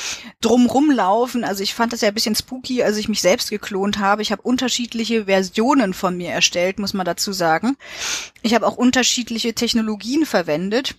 drumrum 0.40 0.90
laufen. 0.90 1.44
Also 1.44 1.62
ich 1.62 1.75
fand 1.75 1.92
das 1.92 2.01
ja 2.01 2.09
ein 2.09 2.14
bisschen 2.14 2.35
spooky, 2.35 2.83
als 2.83 2.96
ich 2.96 3.09
mich 3.09 3.20
selbst 3.20 3.51
geklont 3.51 3.99
habe. 3.99 4.23
Ich 4.23 4.33
habe 4.33 4.42
unterschiedliche 4.42 5.25
Versionen 5.27 5.94
von 5.94 6.16
mir 6.16 6.31
erstellt, 6.31 6.79
muss 6.79 6.94
man 6.94 7.07
dazu 7.07 7.33
sagen. 7.33 7.77
Ich 8.42 8.55
habe 8.55 8.66
auch 8.66 8.77
unterschiedliche 8.77 9.55
Technologien 9.55 10.27
verwendet. 10.27 10.94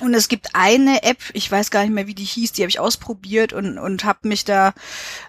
Und 0.00 0.14
es 0.14 0.28
gibt 0.28 0.54
eine 0.54 1.02
App, 1.02 1.18
ich 1.32 1.50
weiß 1.50 1.70
gar 1.70 1.82
nicht 1.82 1.92
mehr, 1.92 2.06
wie 2.06 2.14
die 2.14 2.24
hieß, 2.24 2.52
die 2.52 2.62
habe 2.62 2.70
ich 2.70 2.78
ausprobiert 2.78 3.52
und, 3.52 3.78
und 3.78 4.04
habe 4.04 4.28
mich 4.28 4.44
da 4.44 4.72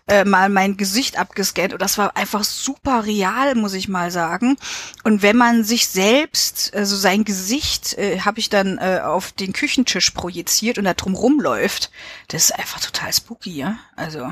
äh, 0.08 0.26
mal 0.26 0.50
mein 0.50 0.78
Gesicht 0.78 1.18
abgescannt. 1.18 1.74
Und 1.74 1.82
das 1.82 1.98
war 1.98 2.16
einfach 2.16 2.44
super 2.44 3.06
real, 3.06 3.56
muss 3.56 3.74
ich 3.74 3.88
mal 3.88 4.12
sagen. 4.12 4.58
Und 5.04 5.24
wenn 5.24 5.38
man 5.38 5.64
sich 5.64 5.88
selbst, 5.88 6.76
also 6.76 6.96
sein 6.96 7.24
Gesicht, 7.24 7.98
äh, 7.98 8.20
habe 8.20 8.40
ich 8.40 8.50
dann 8.50 8.78
äh, 8.78 9.00
auf 9.04 9.32
den 9.32 9.54
Küchentisch 9.54 10.12
projiziert 10.12 10.78
und 10.78 10.84
da 10.84 10.94
drum 10.94 11.16
rumläuft, 11.16 11.90
das 12.28 12.46
ist 12.46 12.60
einfach 12.60 12.80
total 12.80 13.12
spooky, 13.12 13.56
ja. 13.56 13.78
Also. 13.96 14.32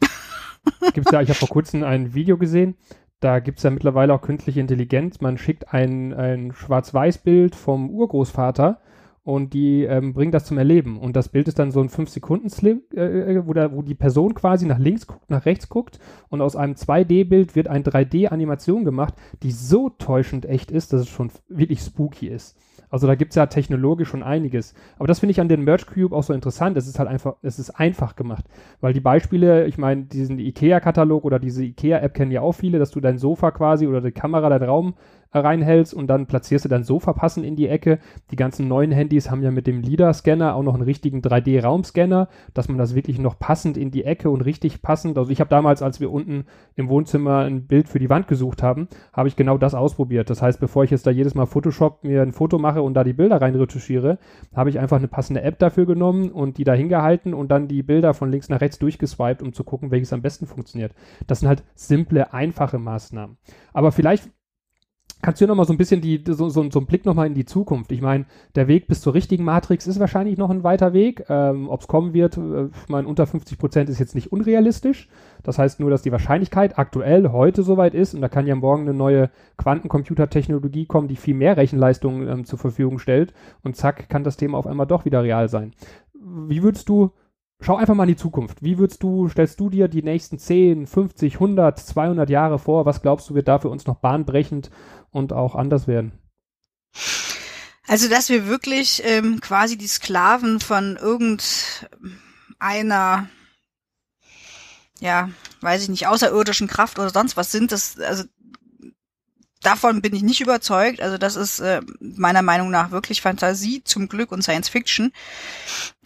Gibt's 0.94 1.12
ja, 1.12 1.20
ich 1.20 1.28
habe 1.28 1.38
vor 1.38 1.48
kurzem 1.48 1.82
ein 1.84 2.14
Video 2.14 2.38
gesehen, 2.38 2.76
da 3.20 3.40
gibt's 3.40 3.62
ja 3.62 3.70
mittlerweile 3.70 4.14
auch 4.14 4.22
künstliche 4.22 4.60
Intelligenz. 4.60 5.20
Man 5.20 5.38
schickt 5.38 5.72
ein, 5.72 6.12
ein 6.12 6.52
Schwarz-Weiß-Bild 6.52 7.54
vom 7.54 7.90
Urgroßvater 7.90 8.80
und 9.24 9.54
die 9.54 9.84
ähm, 9.84 10.14
bringen 10.14 10.32
das 10.32 10.44
zum 10.44 10.58
Erleben. 10.58 10.98
Und 10.98 11.14
das 11.14 11.28
Bild 11.28 11.46
ist 11.48 11.58
dann 11.58 11.70
so 11.70 11.80
ein 11.80 11.88
5-Sekunden-Slip, 11.88 12.94
äh, 12.94 13.36
äh, 13.36 13.46
wo, 13.46 13.54
wo 13.76 13.82
die 13.82 13.94
Person 13.94 14.34
quasi 14.34 14.66
nach 14.66 14.78
links 14.78 15.06
guckt, 15.06 15.30
nach 15.30 15.46
rechts 15.46 15.68
guckt 15.68 15.98
und 16.28 16.40
aus 16.40 16.56
einem 16.56 16.74
2D-Bild 16.74 17.54
wird 17.54 17.68
ein 17.68 17.84
3D-Animation 17.84 18.84
gemacht, 18.84 19.14
die 19.42 19.52
so 19.52 19.90
täuschend 19.90 20.46
echt 20.46 20.70
ist, 20.70 20.92
dass 20.92 21.02
es 21.02 21.08
schon 21.08 21.30
wirklich 21.48 21.80
spooky 21.80 22.26
ist. 22.28 22.56
Also 22.92 23.06
da 23.06 23.14
gibt's 23.14 23.36
ja 23.36 23.46
technologisch 23.46 24.08
schon 24.08 24.22
einiges. 24.22 24.74
Aber 24.98 25.06
das 25.06 25.18
finde 25.18 25.30
ich 25.30 25.40
an 25.40 25.48
den 25.48 25.64
Merge 25.64 25.86
Cube 25.86 26.14
auch 26.14 26.22
so 26.22 26.34
interessant. 26.34 26.76
Es 26.76 26.86
ist 26.86 26.98
halt 26.98 27.08
einfach, 27.08 27.36
es 27.40 27.58
ist 27.58 27.70
einfach 27.70 28.16
gemacht. 28.16 28.44
Weil 28.82 28.92
die 28.92 29.00
Beispiele, 29.00 29.66
ich 29.66 29.78
meine, 29.78 30.04
diesen 30.04 30.38
IKEA-Katalog 30.38 31.24
oder 31.24 31.38
diese 31.38 31.64
IKEA-App 31.64 32.12
kennen 32.12 32.32
ja 32.32 32.42
auch 32.42 32.52
viele, 32.52 32.78
dass 32.78 32.90
du 32.90 33.00
dein 33.00 33.16
Sofa 33.16 33.50
quasi 33.50 33.86
oder 33.86 34.02
die 34.02 34.12
Kamera, 34.12 34.50
deinen 34.50 34.68
Raum 34.68 34.94
reinhältst 35.32 35.94
und 35.94 36.08
dann 36.08 36.26
platzierst 36.26 36.64
du 36.64 36.68
dein 36.68 36.84
Sofa 36.84 37.12
passend 37.12 37.46
in 37.46 37.56
die 37.56 37.68
Ecke. 37.68 37.98
Die 38.30 38.36
ganzen 38.36 38.68
neuen 38.68 38.92
Handys 38.92 39.30
haben 39.30 39.42
ja 39.42 39.50
mit 39.50 39.66
dem 39.66 39.80
LIDAR-Scanner 39.80 40.54
auch 40.54 40.62
noch 40.62 40.74
einen 40.74 40.82
richtigen 40.82 41.20
3D-Raumscanner, 41.20 42.28
dass 42.54 42.68
man 42.68 42.78
das 42.78 42.94
wirklich 42.94 43.18
noch 43.18 43.38
passend 43.38 43.76
in 43.76 43.90
die 43.90 44.04
Ecke 44.04 44.30
und 44.30 44.42
richtig 44.42 44.82
passend. 44.82 45.16
Also 45.16 45.30
ich 45.30 45.40
habe 45.40 45.50
damals, 45.50 45.82
als 45.82 46.00
wir 46.00 46.10
unten 46.10 46.44
im 46.76 46.88
Wohnzimmer 46.88 47.38
ein 47.38 47.66
Bild 47.66 47.88
für 47.88 47.98
die 47.98 48.10
Wand 48.10 48.28
gesucht 48.28 48.62
haben, 48.62 48.88
habe 49.12 49.28
ich 49.28 49.36
genau 49.36 49.58
das 49.58 49.74
ausprobiert. 49.74 50.30
Das 50.30 50.42
heißt, 50.42 50.60
bevor 50.60 50.84
ich 50.84 50.90
jetzt 50.90 51.06
da 51.06 51.10
jedes 51.10 51.34
Mal 51.34 51.46
Photoshop 51.46 52.04
mir 52.04 52.22
ein 52.22 52.32
Foto 52.32 52.58
mache 52.58 52.82
und 52.82 52.94
da 52.94 53.04
die 53.04 53.12
Bilder 53.12 53.40
rein 53.40 53.54
retuschiere, 53.54 54.18
habe 54.54 54.70
ich 54.70 54.78
einfach 54.78 54.98
eine 54.98 55.08
passende 55.08 55.42
App 55.42 55.58
dafür 55.58 55.86
genommen 55.86 56.30
und 56.30 56.58
die 56.58 56.64
da 56.64 56.74
hingehalten 56.74 57.34
und 57.34 57.50
dann 57.50 57.68
die 57.68 57.82
Bilder 57.82 58.14
von 58.14 58.30
links 58.30 58.48
nach 58.48 58.60
rechts 58.60 58.78
durchgeswiped, 58.78 59.42
um 59.42 59.52
zu 59.52 59.64
gucken, 59.64 59.90
welches 59.90 60.12
am 60.12 60.22
besten 60.22 60.46
funktioniert. 60.46 60.94
Das 61.26 61.40
sind 61.40 61.48
halt 61.48 61.64
simple, 61.74 62.32
einfache 62.32 62.78
Maßnahmen. 62.78 63.36
Aber 63.72 63.92
vielleicht 63.92 64.30
Kannst 65.22 65.40
du 65.40 65.46
noch 65.46 65.54
mal 65.54 65.64
so 65.64 65.72
ein 65.72 65.78
bisschen 65.78 66.00
die, 66.00 66.20
so, 66.26 66.48
so, 66.48 66.68
so 66.68 66.80
einen 66.80 66.86
Blick 66.86 67.06
noch 67.06 67.14
mal 67.14 67.28
in 67.28 67.34
die 67.34 67.44
Zukunft? 67.44 67.92
Ich 67.92 68.00
meine, 68.00 68.26
der 68.56 68.66
Weg 68.66 68.88
bis 68.88 69.00
zur 69.00 69.14
richtigen 69.14 69.44
Matrix 69.44 69.86
ist 69.86 70.00
wahrscheinlich 70.00 70.36
noch 70.36 70.50
ein 70.50 70.64
weiter 70.64 70.92
Weg. 70.92 71.24
Ähm, 71.28 71.68
Ob 71.68 71.80
es 71.80 71.86
kommen 71.86 72.12
wird, 72.12 72.36
äh, 72.36 72.64
ich 72.66 72.88
meine, 72.88 73.06
unter 73.06 73.24
50 73.28 73.56
Prozent 73.56 73.88
ist 73.88 74.00
jetzt 74.00 74.16
nicht 74.16 74.32
unrealistisch. 74.32 75.08
Das 75.44 75.60
heißt 75.60 75.78
nur, 75.78 75.90
dass 75.90 76.02
die 76.02 76.10
Wahrscheinlichkeit 76.10 76.76
aktuell 76.76 77.30
heute 77.30 77.62
soweit 77.62 77.94
ist 77.94 78.14
und 78.14 78.20
da 78.20 78.28
kann 78.28 78.48
ja 78.48 78.56
morgen 78.56 78.82
eine 78.82 78.94
neue 78.94 79.30
Quantencomputertechnologie 79.58 80.86
kommen, 80.86 81.06
die 81.06 81.16
viel 81.16 81.34
mehr 81.34 81.56
Rechenleistung 81.56 82.26
ähm, 82.26 82.44
zur 82.44 82.58
Verfügung 82.58 82.98
stellt 82.98 83.32
und 83.62 83.76
zack, 83.76 84.08
kann 84.08 84.24
das 84.24 84.36
Thema 84.36 84.58
auf 84.58 84.66
einmal 84.66 84.88
doch 84.88 85.04
wieder 85.04 85.22
real 85.22 85.48
sein. 85.48 85.72
Wie 86.14 86.64
würdest 86.64 86.88
du 86.88 87.12
schau 87.62 87.76
einfach 87.76 87.94
mal 87.94 88.04
in 88.04 88.10
die 88.10 88.16
Zukunft. 88.16 88.62
Wie 88.62 88.78
würdest 88.78 89.02
du, 89.02 89.28
stellst 89.28 89.60
du 89.60 89.70
dir 89.70 89.88
die 89.88 90.02
nächsten 90.02 90.38
10, 90.38 90.86
50, 90.86 91.34
100, 91.34 91.78
200 91.78 92.30
Jahre 92.30 92.58
vor? 92.58 92.86
Was 92.86 93.02
glaubst 93.02 93.28
du, 93.30 93.34
wird 93.34 93.48
da 93.48 93.58
für 93.58 93.68
uns 93.68 93.86
noch 93.86 93.96
bahnbrechend 93.96 94.70
und 95.10 95.32
auch 95.32 95.54
anders 95.54 95.86
werden? 95.86 96.12
Also, 97.86 98.08
dass 98.08 98.28
wir 98.28 98.46
wirklich 98.46 99.02
ähm, 99.04 99.40
quasi 99.40 99.76
die 99.76 99.88
Sklaven 99.88 100.60
von 100.60 100.96
irgendeiner, 100.96 103.28
ja, 105.00 105.30
weiß 105.60 105.82
ich 105.82 105.88
nicht, 105.88 106.06
außerirdischen 106.06 106.68
Kraft 106.68 106.98
oder 106.98 107.10
sonst 107.10 107.36
was 107.36 107.52
sind, 107.52 107.72
das, 107.72 107.98
also 107.98 108.24
davon 109.62 110.02
bin 110.02 110.14
ich 110.14 110.22
nicht 110.22 110.40
überzeugt. 110.40 111.00
Also 111.00 111.18
das 111.18 111.36
ist 111.36 111.60
äh, 111.60 111.80
meiner 112.00 112.42
Meinung 112.42 112.70
nach 112.70 112.90
wirklich 112.90 113.22
Fantasie 113.22 113.82
zum 113.84 114.08
Glück 114.08 114.32
und 114.32 114.42
Science 114.42 114.68
Fiction. 114.68 115.12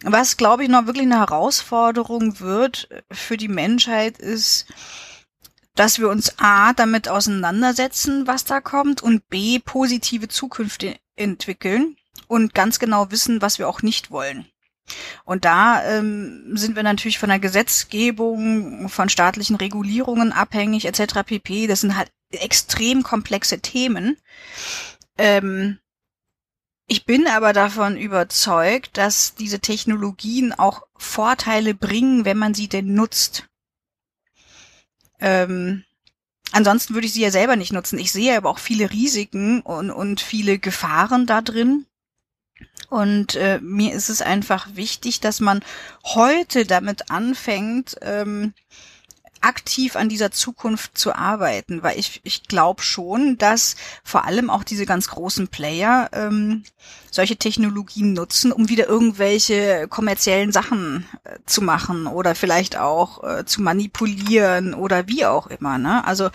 Was, 0.03 0.37
glaube 0.37 0.63
ich, 0.63 0.69
noch 0.69 0.85
wirklich 0.85 1.05
eine 1.05 1.19
Herausforderung 1.19 2.39
wird 2.39 2.89
für 3.11 3.37
die 3.37 3.47
Menschheit 3.47 4.17
ist, 4.17 4.65
dass 5.75 5.99
wir 5.99 6.09
uns 6.09 6.39
A 6.39 6.73
damit 6.73 7.07
auseinandersetzen, 7.07 8.27
was 8.27 8.45
da 8.45 8.61
kommt 8.61 9.03
und 9.03 9.27
B 9.29 9.59
positive 9.59 10.27
Zukünfte 10.27 10.95
entwickeln 11.15 11.95
und 12.27 12.53
ganz 12.53 12.79
genau 12.79 13.11
wissen, 13.11 13.41
was 13.41 13.59
wir 13.59 13.69
auch 13.69 13.81
nicht 13.81 14.11
wollen. 14.11 14.47
Und 15.25 15.45
da 15.45 15.83
ähm, 15.83 16.55
sind 16.55 16.75
wir 16.75 16.83
natürlich 16.83 17.19
von 17.19 17.29
der 17.29 17.39
Gesetzgebung, 17.39 18.87
von 18.89 19.09
staatlichen 19.09 19.57
Regulierungen 19.57 20.31
abhängig, 20.31 20.85
etc. 20.85 21.23
pp. 21.25 21.67
Das 21.67 21.81
sind 21.81 21.97
halt 21.97 22.09
extrem 22.31 23.03
komplexe 23.03 23.59
Themen. 23.59 24.17
Ähm, 25.17 25.79
ich 26.87 27.05
bin 27.05 27.27
aber 27.27 27.51
davon 27.51 27.97
überzeugt, 27.97 28.97
dass 28.97 29.35
diese 29.35 29.59
Technologien 29.59 30.53
auch 30.53 30.83
Vorteile 30.95 31.73
bringen, 31.73 32.23
wenn 32.23 32.37
man 32.37 32.53
sie 32.53 32.69
denn 32.69 32.93
nutzt. 32.93 33.45
Ähm, 35.19 35.83
ansonsten 36.53 36.93
würde 36.93 37.07
ich 37.07 37.13
sie 37.13 37.21
ja 37.21 37.31
selber 37.31 37.57
nicht 37.57 37.73
nutzen. 37.73 37.99
Ich 37.99 38.13
sehe 38.13 38.37
aber 38.37 38.49
auch 38.49 38.59
viele 38.59 38.89
Risiken 38.89 39.61
und, 39.61 39.91
und 39.91 40.21
viele 40.21 40.59
Gefahren 40.59 41.25
da 41.25 41.41
drin. 41.41 41.85
Und 42.89 43.35
äh, 43.35 43.59
mir 43.61 43.93
ist 43.93 44.07
es 44.09 44.21
einfach 44.21 44.69
wichtig, 44.75 45.19
dass 45.19 45.41
man 45.41 45.63
heute 46.03 46.65
damit 46.65 47.11
anfängt, 47.11 47.97
ähm, 48.01 48.53
aktiv 49.41 49.95
an 49.95 50.09
dieser 50.09 50.31
Zukunft 50.31 50.97
zu 50.97 51.13
arbeiten, 51.13 51.83
weil 51.83 51.97
ich, 51.99 52.21
ich 52.23 52.43
glaube 52.43 52.81
schon, 52.81 53.37
dass 53.37 53.75
vor 54.03 54.25
allem 54.25 54.49
auch 54.49 54.63
diese 54.63 54.85
ganz 54.85 55.07
großen 55.07 55.47
Player 55.47 56.09
ähm, 56.13 56.63
solche 57.17 57.35
Technologien 57.35 58.13
nutzen, 58.13 58.51
um 58.51 58.69
wieder 58.69 58.87
irgendwelche 58.87 59.87
kommerziellen 59.89 60.51
Sachen 60.51 61.05
äh, 61.23 61.39
zu 61.47 61.63
machen 61.63 62.05
oder 62.05 62.35
vielleicht 62.35 62.77
auch 62.77 63.23
äh, 63.23 63.43
zu 63.43 63.61
manipulieren 63.61 64.75
oder 64.75 65.07
wie 65.07 65.25
auch 65.25 65.47
immer. 65.47 65.79
Ne? 65.79 66.05
Also 66.05 66.29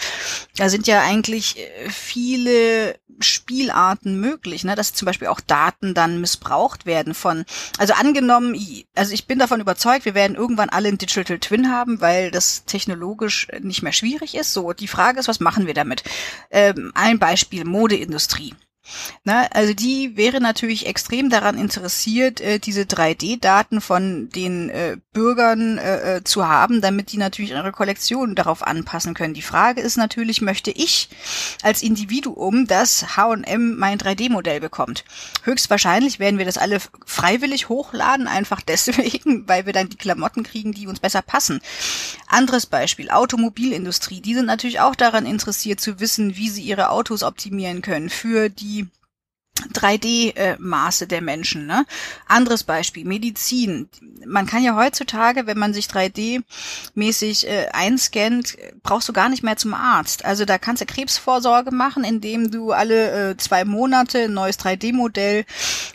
da 0.56 0.68
sind 0.68 0.88
ja 0.88 1.00
eigentlich 1.00 1.58
äh, 1.58 1.88
viele 1.88 2.96
Spielarten 3.20 4.20
möglich, 4.20 4.64
ne? 4.64 4.74
dass 4.74 4.92
zum 4.92 5.06
Beispiel 5.06 5.28
auch 5.28 5.38
Daten 5.38 5.94
dann 5.94 6.20
missbraucht 6.20 6.84
werden 6.84 7.14
von, 7.14 7.44
also 7.78 7.94
angenommen, 7.94 8.56
also 8.96 9.14
ich 9.14 9.28
bin 9.28 9.38
davon 9.38 9.60
überzeugt, 9.60 10.04
wir 10.04 10.16
werden 10.16 10.36
irgendwann 10.36 10.68
alle 10.68 10.88
ein 10.88 10.98
Digital 10.98 11.38
Twin 11.38 11.70
haben, 11.70 12.00
weil 12.00 12.32
das 12.32 12.64
technologisch 12.64 13.46
nicht 13.60 13.82
mehr 13.82 13.92
schwierig 13.92 14.34
ist. 14.34 14.52
So, 14.52 14.72
die 14.72 14.88
Frage 14.88 15.20
ist, 15.20 15.28
was 15.28 15.38
machen 15.38 15.68
wir 15.68 15.74
damit? 15.74 16.02
Ähm, 16.50 16.90
ein 16.96 17.20
Beispiel, 17.20 17.64
Modeindustrie. 17.64 18.54
Na, 19.24 19.46
also 19.52 19.74
die 19.74 20.16
wäre 20.16 20.40
natürlich 20.40 20.86
extrem 20.86 21.30
daran 21.30 21.56
interessiert, 21.56 22.40
äh, 22.40 22.58
diese 22.58 22.82
3D-Daten 22.82 23.80
von 23.80 24.28
den 24.30 24.68
äh, 24.70 24.96
Bürgern 25.12 25.78
äh, 25.78 26.16
äh, 26.16 26.24
zu 26.24 26.48
haben, 26.48 26.80
damit 26.80 27.12
die 27.12 27.18
natürlich 27.18 27.52
ihre 27.52 27.70
Kollektion 27.70 28.34
darauf 28.34 28.66
anpassen 28.66 29.14
können. 29.14 29.34
Die 29.34 29.42
Frage 29.42 29.80
ist 29.80 29.96
natürlich, 29.96 30.40
möchte 30.40 30.72
ich 30.72 31.08
als 31.62 31.82
Individuum, 31.82 32.66
dass 32.66 33.16
H&M 33.16 33.76
mein 33.76 33.98
3D-Modell 33.98 34.60
bekommt? 34.60 35.04
Höchstwahrscheinlich 35.44 36.18
werden 36.18 36.38
wir 36.38 36.46
das 36.46 36.58
alle 36.58 36.80
freiwillig 37.06 37.68
hochladen, 37.68 38.26
einfach 38.26 38.60
deswegen, 38.66 39.46
weil 39.46 39.66
wir 39.66 39.72
dann 39.72 39.90
die 39.90 39.96
Klamotten 39.96 40.42
kriegen, 40.42 40.72
die 40.72 40.88
uns 40.88 40.98
besser 40.98 41.22
passen. 41.22 41.60
Anderes 42.26 42.66
Beispiel, 42.66 43.10
Automobilindustrie. 43.10 44.20
Die 44.20 44.34
sind 44.34 44.46
natürlich 44.46 44.80
auch 44.80 44.96
daran 44.96 45.26
interessiert 45.26 45.80
zu 45.80 46.00
wissen, 46.00 46.36
wie 46.36 46.48
sie 46.48 46.62
ihre 46.62 46.90
Autos 46.90 47.22
optimieren 47.22 47.82
können 47.82 48.10
für 48.10 48.48
die 48.48 48.81
3D-Maße 49.72 51.06
der 51.06 51.20
Menschen. 51.20 51.66
Ne? 51.66 51.84
Anderes 52.26 52.64
Beispiel, 52.64 53.04
Medizin. 53.04 53.88
Man 54.26 54.46
kann 54.46 54.62
ja 54.62 54.76
heutzutage, 54.76 55.46
wenn 55.46 55.58
man 55.58 55.74
sich 55.74 55.86
3D-mäßig 55.86 57.46
äh, 57.46 57.68
einscannt, 57.72 58.56
brauchst 58.82 59.08
du 59.08 59.12
gar 59.12 59.28
nicht 59.28 59.42
mehr 59.42 59.56
zum 59.56 59.74
Arzt. 59.74 60.24
Also 60.24 60.44
da 60.44 60.58
kannst 60.58 60.82
du 60.82 60.86
Krebsvorsorge 60.86 61.70
machen, 61.70 62.04
indem 62.04 62.50
du 62.50 62.72
alle 62.72 63.30
äh, 63.30 63.36
zwei 63.36 63.64
Monate 63.64 64.24
ein 64.24 64.34
neues 64.34 64.58
3D-Modell, 64.58 65.44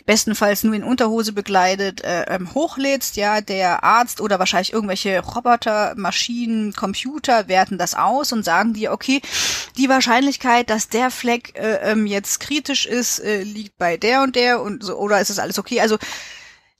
bestenfalls 0.06 0.62
nur 0.64 0.74
in 0.74 0.84
Unterhose 0.84 1.32
begleitet, 1.32 2.02
äh, 2.02 2.24
ähm, 2.28 2.54
hochlädst. 2.54 3.16
Ja, 3.16 3.40
der 3.40 3.82
Arzt 3.84 4.20
oder 4.20 4.38
wahrscheinlich 4.38 4.72
irgendwelche 4.72 5.20
Roboter, 5.20 5.94
Maschinen, 5.96 6.72
Computer 6.74 7.48
werten 7.48 7.76
das 7.76 7.94
aus 7.94 8.32
und 8.32 8.44
sagen 8.44 8.72
dir, 8.72 8.92
okay, 8.92 9.20
die 9.76 9.88
Wahrscheinlichkeit, 9.88 10.70
dass 10.70 10.88
der 10.88 11.10
Fleck 11.10 11.58
äh, 11.58 11.90
ähm, 11.90 12.06
jetzt 12.06 12.40
kritisch 12.40 12.86
ist, 12.86 13.18
äh, 13.18 13.44
liegt 13.48 13.76
bei 13.76 13.96
der 13.96 14.22
und 14.22 14.36
der 14.36 14.62
und 14.62 14.82
so, 14.82 14.96
oder 14.96 15.20
ist 15.20 15.30
das 15.30 15.38
alles 15.38 15.58
okay? 15.58 15.80
Also 15.80 15.98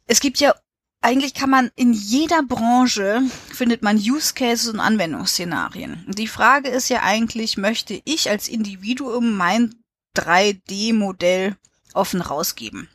es 0.07 0.21
gibt 0.21 0.39
ja 0.39 0.55
eigentlich 1.01 1.35
kann 1.35 1.51
man 1.51 1.71
in 1.77 1.93
jeder 1.93 2.43
Branche 2.43 3.23
findet 3.53 3.83
man 3.83 3.97
Use 3.97 4.35
Cases 4.35 4.69
und 4.69 4.81
Anwendungsszenarien. 4.81 6.05
Die 6.09 6.27
Frage 6.27 6.69
ist 6.69 6.89
ja 6.89 7.03
eigentlich, 7.03 7.57
möchte 7.57 8.01
ich 8.05 8.29
als 8.29 8.49
Individuum 8.49 9.37
mein 9.37 9.75
3D-Modell 10.17 11.57
offen 11.95 12.21
rausgeben? 12.21 12.89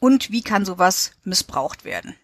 Und 0.00 0.30
wie 0.30 0.42
kann 0.42 0.64
sowas 0.64 1.12
missbraucht 1.24 1.84
werden? 1.84 2.14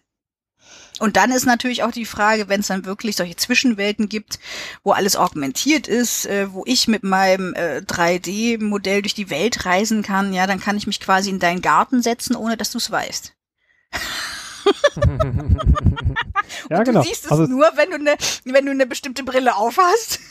Und 0.99 1.17
dann 1.17 1.31
ist 1.31 1.45
natürlich 1.45 1.83
auch 1.83 1.91
die 1.91 2.05
Frage, 2.05 2.47
wenn 2.47 2.61
es 2.61 2.67
dann 2.67 2.85
wirklich 2.85 3.15
solche 3.15 3.35
Zwischenwelten 3.35 4.07
gibt, 4.09 4.39
wo 4.83 4.91
alles 4.91 5.15
augmentiert 5.15 5.87
ist, 5.87 6.25
äh, 6.25 6.51
wo 6.51 6.63
ich 6.65 6.87
mit 6.87 7.03
meinem 7.03 7.53
äh, 7.53 7.81
3D-Modell 7.85 9.01
durch 9.01 9.13
die 9.13 9.29
Welt 9.29 9.65
reisen 9.65 10.03
kann, 10.03 10.33
ja, 10.33 10.47
dann 10.47 10.59
kann 10.59 10.77
ich 10.77 10.87
mich 10.87 10.99
quasi 10.99 11.29
in 11.29 11.39
deinen 11.39 11.61
Garten 11.61 12.01
setzen, 12.01 12.35
ohne 12.35 12.57
dass 12.57 12.71
du 12.71 12.77
es 12.77 12.89
weißt. 12.91 13.33
ja, 16.69 16.77
du 16.79 16.83
genau. 16.83 17.01
siehst 17.01 17.25
es 17.25 17.31
also, 17.31 17.45
nur, 17.45 17.69
wenn 17.75 17.89
du 17.89 17.95
eine, 17.95 18.15
wenn 18.45 18.65
du 18.65 18.71
eine 18.71 18.85
bestimmte 18.85 19.23
Brille 19.23 19.55
aufhast. 19.55 20.19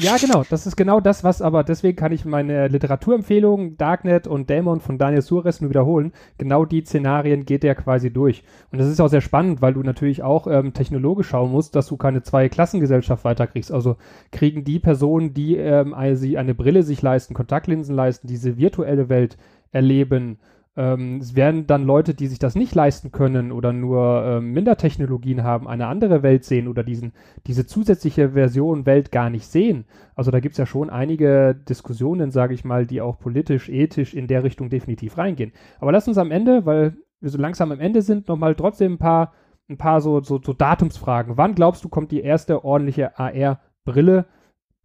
Ja, 0.00 0.16
genau. 0.16 0.44
Das 0.48 0.66
ist 0.66 0.76
genau 0.76 1.00
das, 1.00 1.24
was 1.24 1.42
aber, 1.42 1.64
deswegen 1.64 1.96
kann 1.96 2.12
ich 2.12 2.24
meine 2.24 2.68
Literaturempfehlungen, 2.68 3.76
Darknet 3.76 4.26
und 4.26 4.48
Dämon 4.50 4.80
von 4.80 4.98
Daniel 4.98 5.22
Suarez 5.22 5.60
nur 5.60 5.70
wiederholen. 5.70 6.12
Genau 6.38 6.64
die 6.64 6.84
Szenarien 6.84 7.44
geht 7.44 7.64
er 7.64 7.74
quasi 7.74 8.12
durch. 8.12 8.44
Und 8.70 8.78
das 8.78 8.88
ist 8.88 9.00
auch 9.00 9.08
sehr 9.08 9.20
spannend, 9.20 9.62
weil 9.62 9.74
du 9.74 9.82
natürlich 9.82 10.22
auch 10.22 10.46
ähm, 10.46 10.72
technologisch 10.72 11.28
schauen 11.28 11.52
musst, 11.52 11.74
dass 11.76 11.86
du 11.86 11.96
keine 11.96 12.22
Zwei-Klassengesellschaft 12.22 13.24
weiterkriegst. 13.24 13.72
Also 13.72 13.96
kriegen 14.30 14.64
die 14.64 14.78
Personen, 14.78 15.34
die 15.34 15.56
ähm, 15.56 15.94
also 15.94 16.26
eine 16.36 16.54
Brille 16.54 16.82
sich 16.82 17.02
leisten, 17.02 17.34
Kontaktlinsen 17.34 17.94
leisten, 17.94 18.26
diese 18.26 18.56
virtuelle 18.56 19.08
Welt 19.08 19.36
erleben, 19.72 20.38
ähm, 20.74 21.18
es 21.18 21.36
werden 21.36 21.66
dann 21.66 21.84
Leute, 21.84 22.14
die 22.14 22.26
sich 22.26 22.38
das 22.38 22.54
nicht 22.54 22.74
leisten 22.74 23.12
können 23.12 23.52
oder 23.52 23.74
nur 23.74 24.24
ähm, 24.24 24.52
Mindertechnologien 24.52 25.42
haben, 25.42 25.68
eine 25.68 25.86
andere 25.86 26.22
Welt 26.22 26.44
sehen 26.44 26.66
oder 26.66 26.82
diesen, 26.82 27.12
diese 27.46 27.66
zusätzliche 27.66 28.30
Version 28.30 28.86
Welt 28.86 29.12
gar 29.12 29.28
nicht 29.28 29.46
sehen. 29.46 29.84
Also 30.14 30.30
da 30.30 30.40
gibt 30.40 30.52
es 30.52 30.58
ja 30.58 30.64
schon 30.64 30.88
einige 30.88 31.54
Diskussionen, 31.54 32.30
sage 32.30 32.54
ich 32.54 32.64
mal, 32.64 32.86
die 32.86 33.02
auch 33.02 33.18
politisch, 33.18 33.68
ethisch 33.68 34.14
in 34.14 34.28
der 34.28 34.44
Richtung 34.44 34.70
definitiv 34.70 35.18
reingehen. 35.18 35.52
Aber 35.78 35.92
lass 35.92 36.08
uns 36.08 36.16
am 36.16 36.30
Ende, 36.30 36.64
weil 36.64 36.96
wir 37.20 37.30
so 37.30 37.38
langsam 37.38 37.70
am 37.70 37.80
Ende 37.80 38.00
sind, 38.00 38.28
nochmal 38.28 38.54
trotzdem 38.54 38.94
ein 38.94 38.98
paar, 38.98 39.34
ein 39.68 39.76
paar 39.76 40.00
so, 40.00 40.22
so, 40.22 40.40
so 40.42 40.54
Datumsfragen. 40.54 41.36
Wann 41.36 41.54
glaubst 41.54 41.84
du, 41.84 41.90
kommt 41.90 42.10
die 42.12 42.22
erste 42.22 42.64
ordentliche 42.64 43.18
AR-Brille, 43.18 44.24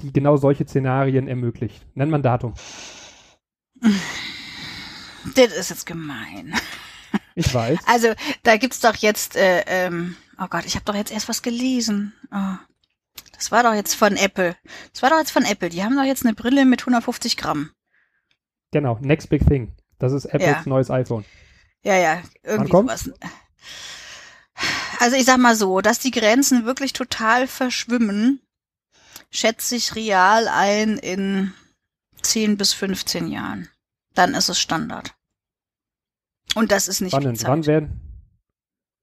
die 0.01 0.11
genau 0.11 0.35
solche 0.35 0.65
Szenarien 0.65 1.29
ermöglicht? 1.29 1.87
Nenn 1.95 2.09
mal 2.09 2.17
ein 2.17 2.23
Datum. 2.23 2.53
Das 5.35 5.53
ist 5.53 5.69
jetzt 5.69 5.85
gemein. 5.85 6.53
Ich 7.35 7.53
weiß. 7.53 7.79
Also, 7.85 8.13
da 8.43 8.57
gibt's 8.57 8.79
doch 8.79 8.95
jetzt, 8.95 9.35
äh, 9.35 9.63
ähm, 9.67 10.15
oh 10.39 10.47
Gott, 10.49 10.65
ich 10.65 10.75
habe 10.75 10.85
doch 10.85 10.95
jetzt 10.95 11.11
erst 11.11 11.29
was 11.29 11.41
gelesen. 11.41 12.13
Oh. 12.31 12.57
Das 13.33 13.51
war 13.51 13.63
doch 13.63 13.73
jetzt 13.73 13.93
von 13.93 14.15
Apple. 14.15 14.55
Das 14.91 15.03
war 15.03 15.11
doch 15.11 15.19
jetzt 15.19 15.31
von 15.31 15.45
Apple. 15.45 15.69
Die 15.69 15.83
haben 15.83 15.95
doch 15.95 16.03
jetzt 16.03 16.25
eine 16.25 16.33
Brille 16.33 16.65
mit 16.65 16.81
150 16.81 17.37
Gramm. 17.37 17.69
Genau, 18.71 18.97
Next 19.01 19.29
Big 19.29 19.45
Thing. 19.45 19.75
Das 19.99 20.11
ist 20.11 20.25
Apples 20.25 20.41
ja. 20.49 20.63
neues 20.65 20.89
iPhone. 20.89 21.25
Ja, 21.83 21.95
ja, 21.95 22.21
irgendwie 22.43 22.71
sowas. 22.71 23.11
Also 24.99 25.15
ich 25.15 25.25
sag 25.25 25.37
mal 25.37 25.55
so, 25.55 25.81
dass 25.81 25.99
die 25.99 26.09
Grenzen 26.09 26.65
wirklich 26.65 26.91
total 26.91 27.47
verschwimmen, 27.47 28.41
schätze 29.29 29.75
ich 29.75 29.93
real 29.93 30.47
ein 30.47 30.97
in 30.97 31.53
10 32.23 32.57
bis 32.57 32.73
15 32.73 33.27
Jahren 33.27 33.69
dann 34.17 34.33
ist 34.33 34.49
es 34.49 34.59
Standard. 34.59 35.15
Und 36.55 36.71
das 36.71 36.87
ist 36.87 37.01
nicht 37.01 37.11
Spannend. 37.11 37.43
Wann 37.43 37.65
werden, 37.65 38.07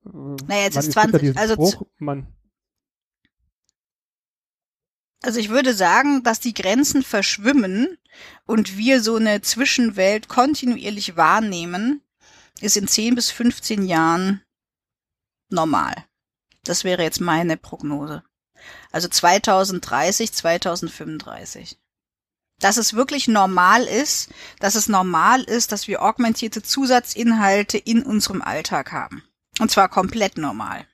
naja, 0.05 0.65
jetzt 0.65 0.77
ist 0.77 0.93
20, 0.93 1.37
also 1.37 1.55
Spruch, 1.55 1.87
also 5.23 5.41
ich 5.41 5.49
würde 5.49 5.73
sagen, 5.73 6.23
dass 6.23 6.41
die 6.41 6.53
Grenzen 6.53 7.03
verschwimmen 7.03 7.97
und 8.45 8.77
wir 8.77 9.03
so 9.03 9.17
eine 9.17 9.41
Zwischenwelt 9.41 10.29
kontinuierlich 10.29 11.17
wahrnehmen, 11.17 12.03
ist 12.61 12.77
in 12.77 12.87
10 12.87 13.15
bis 13.15 13.31
15 13.31 13.85
Jahren 13.87 14.43
normal. 15.49 15.95
Das 16.65 16.85
wäre 16.85 17.03
jetzt 17.03 17.21
meine 17.21 17.57
Prognose. 17.57 18.23
Also 18.93 19.09
2030, 19.09 20.33
2035. 20.33 21.79
Dass 22.65 22.79
es 22.79 22.95
wirklich 22.95 23.29
normal 23.29 23.83
ist, 23.83 24.33
dass 24.59 24.75
es 24.75 24.89
normal 24.89 25.43
ist, 25.43 25.71
dass 25.71 25.87
wir 25.87 26.01
augmentierte 26.01 26.63
Zusatzinhalte 26.63 27.77
in 27.77 28.03
unserem 28.03 28.41
Alltag 28.41 28.91
haben. 28.91 29.23
Und 29.61 29.71
zwar 29.71 29.91
komplett 29.91 30.39
normal. 30.39 30.87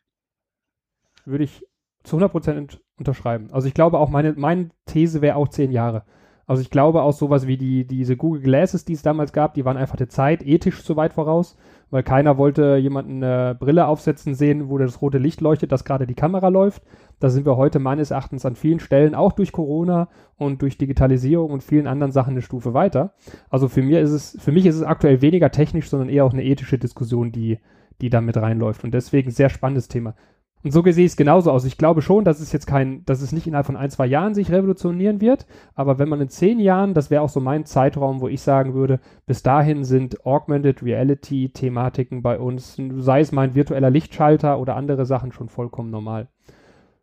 Würde 1.25 1.45
ich 1.45 1.65
zu 2.03 2.19
100% 2.19 2.81
unterschreiben. 2.99 3.53
Also 3.53 3.69
ich 3.69 3.75
glaube 3.75 4.01
auch, 4.01 4.11
meine, 4.11 4.33
meine 4.33 4.71
These 4.87 5.23
wäre 5.23 5.37
auch 5.37 5.47
zehn 5.47 5.71
Jahre. 5.71 6.05
Also 6.45 6.61
ich 6.61 6.71
glaube 6.71 7.03
auch 7.03 7.13
sowas 7.13 7.47
wie 7.47 7.57
die, 7.57 7.87
diese 7.87 8.17
Google 8.17 8.43
Glasses, 8.43 8.85
die 8.85 8.95
es 8.95 9.03
damals 9.03 9.33
gab, 9.33 9.55
die 9.55 9.65
waren 9.65 9.77
einfach 9.77 9.95
der 9.95 10.09
Zeit 10.09 10.43
ethisch 10.43 10.83
zu 10.83 10.97
weit 10.97 11.13
voraus, 11.13 11.57
weil 11.91 12.03
keiner 12.03 12.39
wollte 12.39 12.77
jemanden 12.77 13.23
eine 13.23 13.55
Brille 13.55 13.87
aufsetzen 13.87 14.35
sehen, 14.35 14.69
wo 14.69 14.79
das 14.79 15.03
rote 15.03 15.19
Licht 15.19 15.41
leuchtet, 15.41 15.73
dass 15.73 15.85
gerade 15.85 16.07
die 16.07 16.15
Kamera 16.15 16.49
läuft. 16.49 16.83
Da 17.19 17.29
sind 17.29 17.45
wir 17.47 17.57
heute 17.57 17.79
meines 17.79 18.11
Erachtens 18.11 18.47
an 18.47 18.57
vielen 18.57 18.81
Stellen, 18.81 19.15
auch 19.15 19.33
durch 19.33 19.53
Corona 19.53 20.09
und 20.37 20.63
durch 20.63 20.79
Digitalisierung 20.79 21.51
und 21.51 21.63
vielen 21.63 21.87
anderen 21.87 22.13
Sachen 22.13 22.31
eine 22.31 22.43
Stufe 22.43 22.75
weiter. 22.75 23.13
Also 23.51 23.69
für 23.69 23.83
mir 23.83 24.01
ist 24.01 24.11
es, 24.11 24.37
für 24.41 24.53
mich 24.53 24.67
ist 24.67 24.77
es 24.77 24.83
aktuell 24.83 25.21
weniger 25.21 25.51
technisch, 25.51 25.91
sondern 25.91 26.09
eher 26.09 26.25
auch 26.25 26.33
eine 26.33 26.45
ethische 26.45 26.79
Diskussion, 26.79 27.33
die, 27.33 27.59
die 28.01 28.11
da 28.11 28.21
mit 28.21 28.37
reinläuft. 28.37 28.85
Und 28.85 28.95
deswegen 28.95 29.31
sehr 29.31 29.51
spannendes 29.51 29.89
Thema. 29.89 30.15
Und 30.63 30.73
so 30.73 30.83
sehe 30.83 31.05
ich 31.05 31.13
es 31.13 31.17
genauso 31.17 31.51
aus. 31.51 31.65
Ich 31.65 31.79
glaube 31.79 32.03
schon, 32.03 32.25
dass 32.25 32.41
es 32.41 32.53
jetzt 32.53 32.67
kein, 32.67 33.05
dass 33.07 33.23
es 33.23 33.33
nicht 33.33 33.47
innerhalb 33.47 33.67
von 33.67 33.77
ein, 33.77 33.91
zwei 33.91 34.07
Jahren 34.07 34.35
sich 34.35 34.53
revolutionieren 34.53 35.21
wird. 35.21 35.47
Aber 35.75 35.99
wenn 35.99 36.09
man 36.09 36.21
in 36.21 36.29
zehn 36.29 36.61
Jahren, 36.61 36.93
das 36.93 37.11
wäre 37.11 37.23
auch 37.23 37.31
so 37.31 37.41
mein 37.41 37.65
Zeitraum, 37.65 38.21
wo 38.21 38.29
ich 38.29 38.43
sagen 38.43 38.75
würde, 38.75 39.01
bis 39.27 39.43
dahin 39.43 39.85
sind 39.85 40.27
Augmented 40.27 40.83
Reality 40.83 41.49
Thematiken 41.49 42.21
bei 42.23 42.39
uns, 42.39 42.79
sei 42.97 43.21
es 43.21 43.33
mein 43.33 43.55
virtueller 43.55 43.91
Lichtschalter 43.91 44.59
oder 44.59 44.77
andere 44.77 45.07
Sachen 45.07 45.33
schon 45.33 45.49
vollkommen 45.49 45.91
normal. 45.91 46.29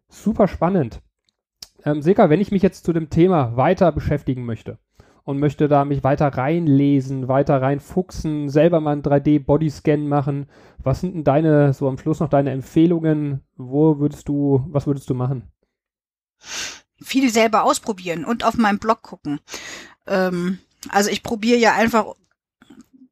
Super 0.07 0.47
spannend. 0.47 1.01
Ähm, 1.83 2.01
Seka, 2.01 2.29
wenn 2.29 2.41
ich 2.41 2.51
mich 2.51 2.61
jetzt 2.61 2.85
zu 2.85 2.93
dem 2.93 3.09
Thema 3.09 3.57
weiter 3.57 3.91
beschäftigen 3.91 4.45
möchte, 4.45 4.77
und 5.27 5.39
möchte 5.39 5.67
da 5.67 5.83
mich 5.83 6.05
weiter 6.05 6.29
reinlesen, 6.29 7.27
weiter 7.27 7.61
reinfuchsen, 7.61 8.47
selber 8.47 8.79
mal 8.79 8.93
einen 8.93 9.01
3D-Bodyscan 9.01 10.07
machen. 10.07 10.47
Was 10.77 11.01
sind 11.01 11.15
denn 11.15 11.23
deine, 11.25 11.73
so 11.73 11.89
am 11.89 11.97
Schluss 11.97 12.21
noch 12.21 12.29
deine 12.29 12.51
Empfehlungen? 12.51 13.43
Wo 13.57 13.99
würdest 13.99 14.29
du, 14.29 14.65
was 14.69 14.87
würdest 14.87 15.09
du 15.09 15.15
machen? 15.15 15.51
Viel 17.01 17.29
selber 17.29 17.65
ausprobieren 17.65 18.23
und 18.23 18.45
auf 18.45 18.55
meinem 18.55 18.79
Blog 18.79 19.01
gucken. 19.01 19.41
Ähm, 20.07 20.59
also 20.87 21.09
ich 21.09 21.23
probiere 21.23 21.57
ja 21.57 21.73
einfach 21.73 22.15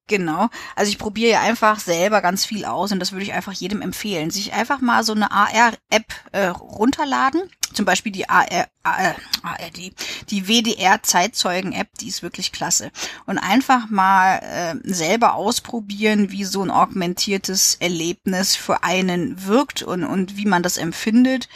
Genau. 0.07 0.49
Also 0.75 0.89
ich 0.91 0.99
probiere 0.99 1.31
ja 1.31 1.41
einfach 1.41 1.79
selber 1.79 2.21
ganz 2.21 2.45
viel 2.45 2.63
aus 2.63 2.91
und 2.91 2.99
das 2.99 3.11
würde 3.11 3.23
ich 3.23 3.33
einfach 3.33 3.53
jedem 3.53 3.81
empfehlen. 3.81 4.29
Sich 4.29 4.53
einfach 4.53 4.79
mal 4.79 5.03
so 5.03 5.13
eine 5.13 5.31
AR-App 5.31 6.05
äh, 6.31 6.45
runterladen. 6.45 7.41
Zum 7.73 7.85
Beispiel 7.85 8.11
die 8.11 8.29
AR, 8.29 8.67
AR, 8.83 9.15
ARD, 9.41 9.93
die 10.29 10.47
WDR-Zeitzeugen-App, 10.47 11.89
die 11.99 12.07
ist 12.07 12.23
wirklich 12.23 12.51
klasse. 12.51 12.91
Und 13.25 13.37
einfach 13.37 13.89
mal 13.89 14.37
äh, 14.37 14.75
selber 14.83 15.35
ausprobieren, 15.35 16.31
wie 16.31 16.45
so 16.45 16.61
ein 16.61 16.71
augmentiertes 16.71 17.75
Erlebnis 17.79 18.55
für 18.55 18.83
einen 18.83 19.45
wirkt 19.45 19.83
und, 19.83 20.03
und 20.03 20.37
wie 20.37 20.45
man 20.45 20.63
das 20.63 20.77
empfindet 20.77 21.49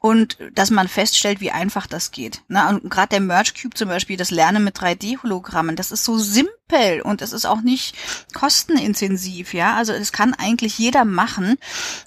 und 0.00 0.38
dass 0.54 0.70
man 0.70 0.88
feststellt, 0.88 1.40
wie 1.40 1.50
einfach 1.50 1.86
das 1.86 2.10
geht. 2.10 2.40
Na, 2.48 2.70
und 2.70 2.90
gerade 2.90 3.10
der 3.10 3.20
Merge 3.20 3.52
Cube 3.60 3.76
zum 3.76 3.88
Beispiel, 3.88 4.16
das 4.16 4.30
Lernen 4.30 4.64
mit 4.64 4.78
3D-Hologrammen, 4.78 5.76
das 5.76 5.92
ist 5.92 6.04
so 6.04 6.16
simpel 6.16 7.02
und 7.02 7.20
es 7.20 7.34
ist 7.34 7.44
auch 7.44 7.60
nicht 7.60 7.94
kostenintensiv, 8.32 9.52
ja. 9.52 9.76
Also 9.76 9.92
es 9.92 10.10
kann 10.10 10.32
eigentlich 10.32 10.78
jeder 10.78 11.04
machen. 11.04 11.56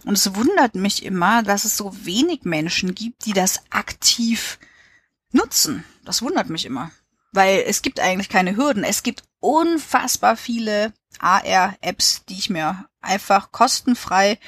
Und 0.05 0.17
es 0.17 0.33
wundert 0.35 0.73
mich 0.73 1.05
immer, 1.05 1.43
dass 1.43 1.65
es 1.65 1.77
so 1.77 1.93
wenig 2.03 2.45
Menschen 2.45 2.95
gibt, 2.95 3.27
die 3.27 3.33
das 3.43 3.61
aktiv 3.69 4.57
nutzen. 5.31 5.83
Das 6.05 6.21
wundert 6.21 6.49
mich 6.49 6.65
immer. 6.65 6.91
Weil 7.31 7.63
es 7.67 7.81
gibt 7.81 7.99
eigentlich 7.99 8.29
keine 8.29 8.55
Hürden. 8.55 8.83
Es 8.83 9.03
gibt 9.03 9.23
unfassbar 9.39 10.37
viele 10.37 10.93
AR-Apps, 11.19 12.25
die 12.25 12.37
ich 12.37 12.49
mir 12.49 12.85
einfach 13.01 13.51
kostenfrei 13.51 14.39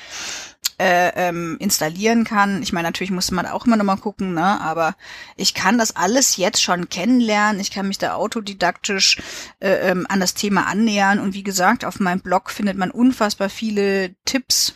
äh, 0.78 1.10
ähm, 1.16 1.58
installieren 1.60 2.24
kann. 2.26 2.62
Ich 2.62 2.74
meine, 2.74 2.88
natürlich 2.88 3.12
muss 3.12 3.32
man 3.32 3.46
auch 3.46 3.66
immer 3.66 3.78
noch 3.78 3.86
mal 3.86 3.96
gucken, 3.98 4.34
ne? 4.34 4.62
aber 4.62 4.96
ich 5.36 5.54
kann 5.54 5.78
das 5.78 5.96
alles 5.96 6.38
jetzt 6.38 6.62
schon 6.62 6.90
kennenlernen. 6.90 7.62
Ich 7.62 7.72
kann 7.72 7.88
mich 7.88 7.98
da 7.98 8.14
autodidaktisch 8.14 9.18
äh, 9.60 9.90
ähm, 9.90 10.06
an 10.10 10.20
das 10.20 10.34
Thema 10.34 10.68
annähern. 10.68 11.20
Und 11.20 11.34
wie 11.34 11.44
gesagt, 11.44 11.86
auf 11.86 12.00
meinem 12.00 12.22
Blog 12.22 12.50
findet 12.50 12.78
man 12.78 12.92
unfassbar 12.92 13.50
viele 13.50 14.16
Tipps 14.26 14.76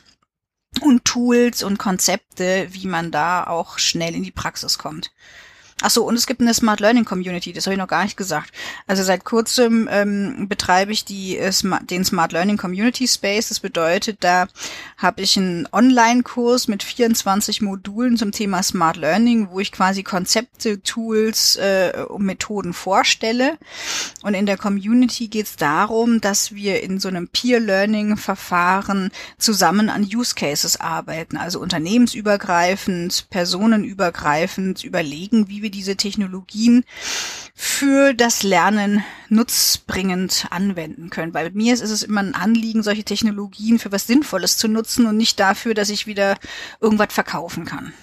und 0.82 1.06
Tools 1.06 1.64
und 1.64 1.78
Konzepte, 1.78 2.68
wie 2.72 2.88
man 2.88 3.12
da 3.12 3.46
auch 3.46 3.80
schnell 3.80 4.16
in 4.16 4.24
die 4.24 4.32
Praxis 4.32 4.78
kommt. 4.78 5.12
Ach 5.82 5.90
so, 5.90 6.04
und 6.04 6.16
es 6.16 6.28
gibt 6.28 6.42
eine 6.42 6.54
Smart 6.54 6.82
Learning 6.82 7.06
Community, 7.06 7.54
das 7.54 7.66
habe 7.66 7.74
ich 7.74 7.80
noch 7.80 7.88
gar 7.88 8.04
nicht 8.04 8.18
gesagt. 8.18 8.52
Also 8.86 9.02
seit 9.02 9.24
kurzem 9.24 9.88
ähm, 9.90 10.50
betreibe 10.50 10.92
ich 10.92 11.06
die, 11.06 11.38
äh, 11.38 11.54
den 11.90 12.04
Smart 12.04 12.34
Learning 12.34 12.58
Community 12.58 13.08
Space. 13.08 13.48
Das 13.48 13.62
bedeutet, 13.62 14.18
da 14.20 14.48
habe 14.98 15.22
ich 15.22 15.38
einen 15.38 15.70
Online-Kurs 15.72 16.68
mit 16.68 16.84
24 16.84 17.62
Modulen 17.62 18.18
zum 18.18 18.34
Thema 18.34 18.62
Smart 18.62 18.98
Learning, 18.98 19.52
wo 19.52 19.62
ich 19.62 19.72
quasi 19.72 20.04
Konzepte, 20.04 20.82
Tools 20.82 21.56
äh, 21.56 22.06
und 22.10 22.26
Methoden 22.26 22.74
vorstelle. 22.74 23.58
Und 24.22 24.34
in 24.34 24.46
der 24.46 24.58
Community 24.58 25.30
geht 25.30 25.46
es 25.46 25.56
darum, 25.56 26.20
dass 26.20 26.54
wir 26.54 26.84
in 26.84 27.00
so 27.00 27.08
einem 27.08 27.30
Peer-Learning-Verfahren 27.30 29.12
zusammen 29.38 29.90
an 29.90 30.04
Use 30.04 30.36
Cases 30.36 30.78
arbeiten, 30.78 31.38
also 31.38 31.62
unternehmensübergreifend, 31.62 33.28
personenübergreifend 33.30 34.84
überlegen, 34.84 35.48
wie 35.48 35.62
wir 35.62 35.69
wir 35.70 35.72
diese 35.72 35.96
Technologien 35.96 36.84
für 37.54 38.14
das 38.14 38.44
Lernen 38.44 39.04
nutzbringend 39.30 40.48
anwenden 40.50 41.10
können. 41.10 41.34
Weil 41.34 41.52
mir 41.52 41.74
ist 41.74 41.82
es 41.82 42.04
immer 42.04 42.22
ein 42.22 42.36
Anliegen, 42.36 42.84
solche 42.84 43.04
Technologien 43.04 43.80
für 43.80 43.92
was 43.92 44.08
Sinnvolles 44.08 44.58
zu 44.58 44.68
nutzen 44.68 45.06
und 45.06 45.18
nicht 45.18 45.40
dafür, 45.40 45.74
dass 45.74 45.90
ich 45.90 46.08
wieder 46.08 46.38
irgendwas 46.82 47.14
verkaufen 47.14 47.66
kann. 47.66 47.94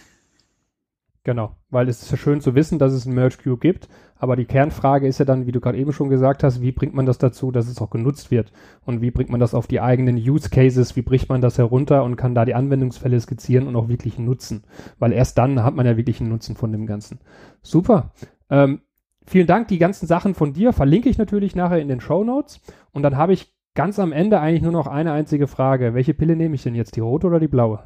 Genau, 1.27 1.57
weil 1.71 1.89
es 1.89 2.01
ist 2.01 2.21
schön 2.21 2.41
zu 2.41 2.55
wissen, 2.55 2.79
dass 2.79 2.93
es 2.93 3.05
ein 3.05 3.13
Merge 3.13 3.39
Queue 3.39 3.57
gibt, 3.57 3.89
aber 4.17 4.37
die 4.37 4.45
Kernfrage 4.45 5.09
ist 5.09 5.19
ja 5.19 5.25
dann, 5.25 5.45
wie 5.45 5.51
du 5.51 5.59
gerade 5.59 5.77
eben 5.77 5.93
schon 5.93 6.09
gesagt 6.09 6.45
hast, 6.45 6.61
wie 6.61 6.71
bringt 6.71 6.95
man 6.95 7.05
das 7.05 7.19
dazu, 7.19 7.51
dass 7.51 7.67
es 7.67 7.83
auch 7.83 7.91
genutzt 7.91 8.31
wird 8.31 8.53
und 8.85 9.01
wie 9.01 9.11
bringt 9.11 9.29
man 9.29 9.41
das 9.41 9.53
auf 9.53 9.67
die 9.67 9.81
eigenen 9.81 10.19
Use 10.19 10.51
Cases, 10.51 10.95
wie 10.95 11.03
bricht 11.03 11.29
man 11.29 11.41
das 11.41 11.59
herunter 11.59 12.05
und 12.05 12.15
kann 12.15 12.37
da 12.37 12.45
die 12.45 12.55
Anwendungsfälle 12.55 13.19
skizzieren 13.19 13.67
und 13.67 13.75
auch 13.75 13.89
wirklich 13.89 14.21
nutzen, 14.21 14.63
weil 15.01 15.13
erst 15.13 15.37
dann 15.37 15.65
hat 15.65 15.75
man 15.75 15.85
ja 15.85 15.97
wirklich 15.97 16.21
einen 16.21 16.31
Nutzen 16.31 16.55
von 16.55 16.71
dem 16.71 16.87
Ganzen. 16.87 17.19
Super. 17.61 18.13
Ähm, 18.49 18.83
vielen 19.27 19.49
Dank, 19.49 19.67
die 19.67 19.79
ganzen 19.79 20.07
Sachen 20.07 20.33
von 20.33 20.53
dir 20.53 20.73
verlinke 20.73 21.09
ich 21.09 21.19
natürlich 21.19 21.57
nachher 21.57 21.81
in 21.81 21.89
den 21.89 22.01
Show 22.01 22.23
Notes 22.23 22.61
und 22.93 23.03
dann 23.03 23.17
habe 23.17 23.33
ich 23.33 23.53
ganz 23.75 23.99
am 23.99 24.13
Ende 24.13 24.39
eigentlich 24.39 24.63
nur 24.63 24.71
noch 24.71 24.87
eine 24.87 25.11
einzige 25.11 25.49
Frage. 25.49 25.93
Welche 25.93 26.15
Pille 26.15 26.37
nehme 26.37 26.55
ich 26.55 26.63
denn 26.63 26.77
jetzt, 26.77 26.95
die 26.95 27.01
rote 27.01 27.27
oder 27.27 27.41
die 27.41 27.49
blaue? 27.49 27.81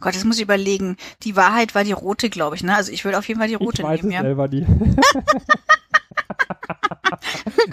Gott, 0.00 0.14
jetzt 0.14 0.24
muss 0.24 0.36
ich 0.36 0.42
überlegen. 0.42 0.96
Die 1.24 1.34
Wahrheit 1.34 1.74
war 1.74 1.82
die 1.82 1.90
rote, 1.92 2.30
glaube 2.30 2.54
ich, 2.54 2.62
ne? 2.62 2.76
Also 2.76 2.92
ich 2.92 3.04
würde 3.04 3.18
auf 3.18 3.26
jeden 3.26 3.40
Fall 3.40 3.48
die 3.48 3.56
rote 3.56 3.82
ich 3.82 3.88
weiß 3.88 4.02
nehmen, 4.02 4.12
es 4.12 4.14
ja. 4.14 4.22
selber 4.22 4.46
die. 4.46 4.60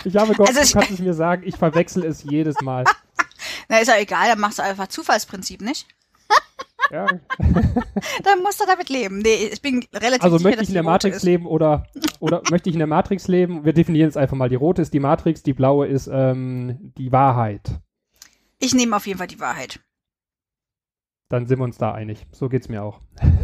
ich 0.06 0.16
habe 0.16 0.32
gehofft, 0.34 0.50
also 0.50 0.62
ich, 0.62 0.72
du 0.72 0.80
kannst 0.80 0.92
es 0.92 1.00
mir 1.00 1.14
sagen, 1.14 1.44
ich 1.46 1.56
verwechsel 1.56 2.04
es 2.04 2.24
jedes 2.24 2.60
Mal. 2.62 2.84
Na, 3.70 3.78
ist 3.78 3.90
ja 3.90 4.00
egal, 4.00 4.30
dann 4.30 4.40
machst 4.40 4.58
du 4.58 4.64
einfach 4.64 4.88
Zufallsprinzip, 4.88 5.62
nicht? 5.62 5.86
Ja. 6.92 7.08
dann 7.08 8.44
musst 8.44 8.62
du 8.62 8.66
damit 8.68 8.90
leben. 8.90 9.18
Nee, 9.18 9.50
ich 9.52 9.60
bin 9.60 9.84
relativ 9.92 10.24
Also 10.24 10.38
sicher, 10.38 10.50
möchte 10.50 10.62
ich 10.64 10.70
in 10.70 10.76
der 10.76 10.84
Matrix 10.84 11.18
ist. 11.18 11.24
leben 11.24 11.48
oder, 11.48 11.88
oder 12.20 12.44
möchte 12.52 12.70
ich 12.70 12.76
in 12.76 12.80
der 12.80 12.88
Matrix 12.88 13.28
leben? 13.28 13.66
Wir 13.66 13.74
definieren 13.74 14.08
es 14.08 14.16
einfach 14.16 14.38
mal. 14.38 14.50
Die 14.50 14.56
rote 14.56 14.84
ist 14.84 14.94
die 14.94 15.00
Matrix, 15.00 15.42
die 15.42 15.54
blaue 15.54 15.88
ist 15.88 16.08
ähm, 16.14 16.94
die 16.96 17.12
Wahrheit. 17.12 17.80
Ich 18.60 18.76
nehme 18.76 18.96
auf 18.96 19.08
jeden 19.08 19.18
Fall 19.18 19.26
die 19.26 19.40
Wahrheit. 19.40 19.80
Dann 21.30 21.48
sind 21.48 21.60
wir 21.60 21.64
uns 21.64 21.78
da 21.78 21.92
einig. 21.92 22.28
So 22.32 22.50
geht's 22.50 22.70
mir 22.70 22.84
auch. 22.84 23.02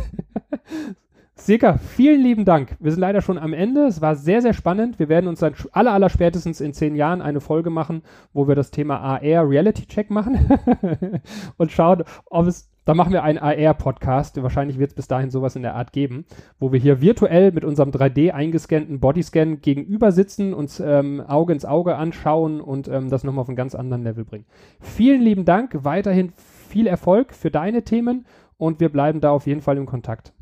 Sika, 1.33 1.79
vielen 1.79 2.21
lieben 2.21 2.45
Dank. 2.45 2.75
Wir 2.79 2.91
sind 2.91 2.99
leider 2.99 3.23
schon 3.23 3.39
am 3.39 3.53
Ende. 3.53 3.85
Es 3.87 3.99
war 3.99 4.15
sehr, 4.15 4.43
sehr 4.43 4.53
spannend. 4.53 4.99
Wir 4.99 5.09
werden 5.09 5.27
uns 5.27 5.39
dann 5.39 5.55
aller, 5.71 5.91
aller 5.91 6.09
spätestens 6.09 6.61
in 6.61 6.73
zehn 6.73 6.95
Jahren 6.95 7.19
eine 7.19 7.41
Folge 7.41 7.71
machen, 7.71 8.03
wo 8.31 8.47
wir 8.47 8.53
das 8.53 8.69
Thema 8.69 8.99
AR 8.99 9.49
Reality 9.49 9.87
Check 9.87 10.11
machen 10.11 10.37
und 11.57 11.71
schauen, 11.71 12.03
ob 12.29 12.45
es, 12.45 12.69
da 12.85 12.93
machen 12.93 13.11
wir 13.11 13.23
einen 13.23 13.39
AR-Podcast. 13.39 14.39
Wahrscheinlich 14.43 14.77
wird 14.77 14.91
es 14.91 14.95
bis 14.95 15.07
dahin 15.07 15.31
sowas 15.31 15.55
in 15.55 15.63
der 15.63 15.73
Art 15.73 15.93
geben, 15.93 16.25
wo 16.59 16.71
wir 16.71 16.79
hier 16.79 17.01
virtuell 17.01 17.51
mit 17.51 17.65
unserem 17.65 17.89
3D 17.89 18.29
eingescannten 18.29 18.99
Bodyscan 18.99 19.61
gegenüber 19.61 20.11
sitzen, 20.11 20.53
uns 20.53 20.79
ähm, 20.79 21.21
Auge 21.21 21.53
ins 21.53 21.65
Auge 21.65 21.95
anschauen 21.95 22.61
und 22.61 22.87
ähm, 22.87 23.09
das 23.09 23.23
nochmal 23.23 23.41
auf 23.41 23.49
einen 23.49 23.55
ganz 23.55 23.73
anderen 23.73 24.03
Level 24.03 24.25
bringen. 24.25 24.45
Vielen 24.79 25.21
lieben 25.23 25.45
Dank. 25.45 25.83
Weiterhin 25.83 26.33
viel 26.71 26.87
Erfolg 26.87 27.33
für 27.33 27.51
deine 27.51 27.83
Themen 27.83 28.25
und 28.57 28.79
wir 28.79 28.89
bleiben 28.89 29.21
da 29.21 29.31
auf 29.31 29.45
jeden 29.45 29.61
Fall 29.61 29.77
im 29.77 29.85
Kontakt. 29.85 30.33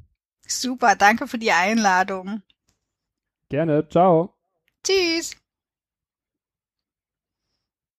Super, 0.48 0.96
danke 0.96 1.28
für 1.28 1.38
die 1.38 1.52
Einladung. 1.52 2.42
Gerne, 3.50 3.88
ciao. 3.90 4.36
Tschüss. 4.84 5.36